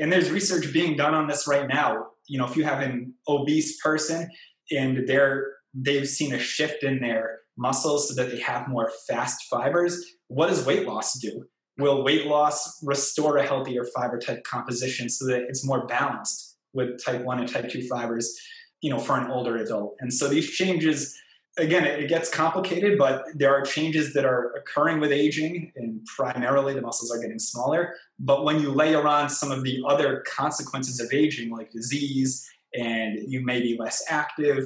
And 0.00 0.12
there's 0.12 0.30
research 0.30 0.72
being 0.72 0.96
done 0.96 1.14
on 1.14 1.28
this 1.28 1.46
right 1.46 1.68
now. 1.68 2.06
You 2.26 2.38
know, 2.38 2.46
if 2.46 2.56
you 2.56 2.64
have 2.64 2.80
an 2.80 3.14
obese 3.28 3.80
person 3.80 4.28
and 4.70 5.06
they're 5.06 5.46
they've 5.74 6.08
seen 6.08 6.34
a 6.34 6.38
shift 6.38 6.82
in 6.82 7.00
their 7.00 7.40
muscles 7.56 8.08
so 8.08 8.14
that 8.14 8.30
they 8.30 8.40
have 8.40 8.68
more 8.68 8.90
fast 9.06 9.44
fibers. 9.50 10.04
What 10.28 10.48
does 10.48 10.64
weight 10.64 10.86
loss 10.86 11.18
do? 11.18 11.44
Will 11.78 12.02
weight 12.02 12.26
loss 12.26 12.82
restore 12.82 13.36
a 13.36 13.46
healthier 13.46 13.84
fiber 13.84 14.18
type 14.18 14.44
composition 14.44 15.08
so 15.08 15.26
that 15.26 15.42
it's 15.42 15.64
more 15.64 15.86
balanced 15.86 16.56
with 16.72 17.02
type 17.04 17.22
1 17.24 17.38
and 17.38 17.48
type 17.48 17.68
2 17.68 17.86
fibers, 17.86 18.36
you 18.80 18.90
know, 18.90 18.98
for 18.98 19.18
an 19.18 19.30
older 19.30 19.56
adult? 19.56 19.96
And 20.00 20.12
so 20.12 20.28
these 20.28 20.50
changes 20.50 21.16
again, 21.58 21.84
it, 21.84 22.00
it, 22.00 22.08
gets 22.08 22.30
complicated, 22.30 22.98
but 22.98 23.24
there 23.34 23.54
are 23.54 23.62
changes 23.62 24.14
that 24.14 24.24
are 24.24 24.52
occurring 24.52 25.00
with 25.00 25.12
aging, 25.12 25.72
and 25.76 26.04
primarily 26.16 26.74
the 26.74 26.80
muscles 26.80 27.10
are 27.10 27.20
getting 27.20 27.38
smaller. 27.38 27.94
But 28.18 28.44
when 28.44 28.60
you 28.60 28.70
layer 28.70 29.06
on 29.06 29.28
some 29.28 29.50
of 29.50 29.62
the 29.64 29.82
other 29.86 30.24
consequences 30.26 31.00
of 31.00 31.12
aging, 31.12 31.50
like 31.50 31.70
disease, 31.70 32.48
and 32.74 33.18
you 33.26 33.44
may 33.44 33.60
be 33.60 33.76
less 33.78 34.02
active, 34.08 34.64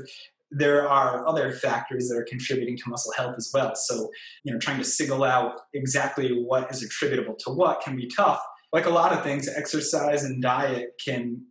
there 0.50 0.88
are 0.88 1.26
other 1.26 1.52
factors 1.52 2.08
that 2.08 2.16
are 2.16 2.24
contributing 2.24 2.76
to 2.76 2.88
muscle 2.88 3.12
health 3.16 3.34
as 3.38 3.50
well. 3.54 3.74
So, 3.74 4.10
you 4.44 4.52
know, 4.52 4.58
trying 4.58 4.78
to 4.78 4.84
single 4.84 5.24
out 5.24 5.60
exactly 5.72 6.42
what 6.44 6.70
is 6.70 6.82
attributable 6.82 7.34
to 7.40 7.50
what 7.50 7.80
can 7.80 7.96
be 7.96 8.06
tough. 8.06 8.40
Like 8.72 8.86
a 8.86 8.90
lot 8.90 9.12
of 9.12 9.22
things, 9.22 9.48
exercise 9.48 10.24
and 10.24 10.42
diet 10.42 11.00
can 11.02 11.42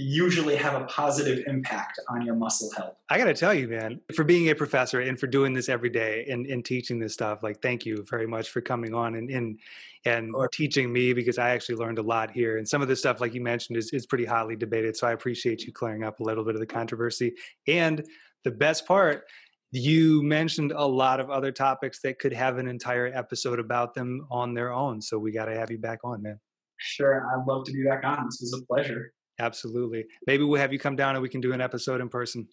usually 0.00 0.56
have 0.56 0.80
a 0.80 0.84
positive 0.86 1.44
impact 1.46 2.00
on 2.08 2.22
your 2.22 2.34
muscle 2.34 2.70
health. 2.76 2.96
I 3.08 3.18
got 3.18 3.24
to 3.24 3.34
tell 3.34 3.54
you, 3.54 3.68
man, 3.68 4.00
for 4.14 4.24
being 4.24 4.48
a 4.50 4.54
professor 4.54 5.00
and 5.00 5.18
for 5.18 5.26
doing 5.26 5.52
this 5.52 5.68
every 5.68 5.90
day 5.90 6.26
and, 6.30 6.46
and 6.46 6.64
teaching 6.64 6.98
this 6.98 7.12
stuff, 7.12 7.42
like, 7.42 7.60
thank 7.60 7.84
you 7.84 8.04
very 8.08 8.26
much 8.26 8.50
for 8.50 8.60
coming 8.60 8.94
on 8.94 9.14
and, 9.14 9.30
and, 9.30 9.58
and 10.04 10.34
teaching 10.52 10.92
me 10.92 11.12
because 11.12 11.38
I 11.38 11.50
actually 11.50 11.76
learned 11.76 11.98
a 11.98 12.02
lot 12.02 12.30
here. 12.30 12.58
And 12.58 12.68
some 12.68 12.82
of 12.82 12.88
this 12.88 12.98
stuff, 12.98 13.20
like 13.20 13.34
you 13.34 13.40
mentioned, 13.40 13.76
is, 13.76 13.90
is 13.90 14.06
pretty 14.06 14.24
hotly 14.24 14.56
debated. 14.56 14.96
So 14.96 15.06
I 15.06 15.12
appreciate 15.12 15.62
you 15.62 15.72
clearing 15.72 16.04
up 16.04 16.20
a 16.20 16.22
little 16.22 16.44
bit 16.44 16.54
of 16.54 16.60
the 16.60 16.66
controversy. 16.66 17.34
And 17.66 18.04
the 18.44 18.50
best 18.50 18.86
part, 18.86 19.24
you 19.72 20.22
mentioned 20.22 20.72
a 20.72 20.86
lot 20.86 21.20
of 21.20 21.30
other 21.30 21.52
topics 21.52 22.00
that 22.02 22.18
could 22.18 22.32
have 22.32 22.58
an 22.58 22.66
entire 22.66 23.06
episode 23.06 23.60
about 23.60 23.94
them 23.94 24.26
on 24.30 24.54
their 24.54 24.72
own. 24.72 25.00
So 25.00 25.18
we 25.18 25.30
got 25.30 25.44
to 25.44 25.54
have 25.54 25.70
you 25.70 25.78
back 25.78 26.00
on, 26.02 26.22
man. 26.22 26.40
Sure. 26.78 27.28
I'd 27.32 27.46
love 27.46 27.64
to 27.66 27.72
be 27.72 27.84
back 27.84 28.04
on. 28.04 28.24
This 28.24 28.40
was 28.40 28.60
a 28.60 28.66
pleasure. 28.66 29.12
Absolutely. 29.40 30.04
Maybe 30.26 30.44
we'll 30.44 30.60
have 30.60 30.72
you 30.72 30.78
come 30.78 30.96
down 30.96 31.16
and 31.16 31.22
we 31.22 31.28
can 31.28 31.40
do 31.40 31.52
an 31.52 31.60
episode 31.60 32.00
in 32.00 32.08
person. 32.08 32.46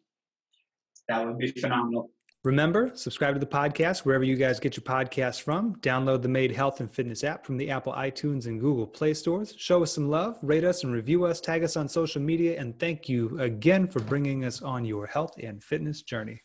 That 1.09 1.27
would 1.27 1.37
be 1.37 1.51
phenomenal. 1.51 2.11
Remember, 2.43 2.91
subscribe 2.95 3.33
to 3.33 3.39
the 3.41 3.45
podcast 3.45 4.05
wherever 4.05 4.23
you 4.23 4.37
guys 4.37 4.57
get 4.57 4.77
your 4.77 4.83
podcasts 4.83 5.41
from. 5.41 5.75
Download 5.81 6.21
the 6.21 6.29
Made 6.29 6.51
Health 6.51 6.79
and 6.79 6.89
Fitness 6.89 7.25
app 7.25 7.45
from 7.45 7.57
the 7.57 7.69
Apple 7.69 7.91
iTunes 7.91 8.45
and 8.45 8.61
Google 8.61 8.87
Play 8.87 9.13
stores. 9.13 9.53
Show 9.57 9.83
us 9.83 9.91
some 9.91 10.09
love, 10.09 10.37
rate 10.41 10.63
us 10.63 10.85
and 10.85 10.93
review 10.93 11.25
us, 11.25 11.41
tag 11.41 11.63
us 11.63 11.75
on 11.75 11.89
social 11.89 12.21
media, 12.21 12.57
and 12.57 12.79
thank 12.79 13.09
you 13.09 13.37
again 13.41 13.85
for 13.85 13.99
bringing 13.99 14.45
us 14.45 14.61
on 14.61 14.85
your 14.85 15.07
health 15.07 15.33
and 15.43 15.61
fitness 15.61 16.03
journey. 16.03 16.39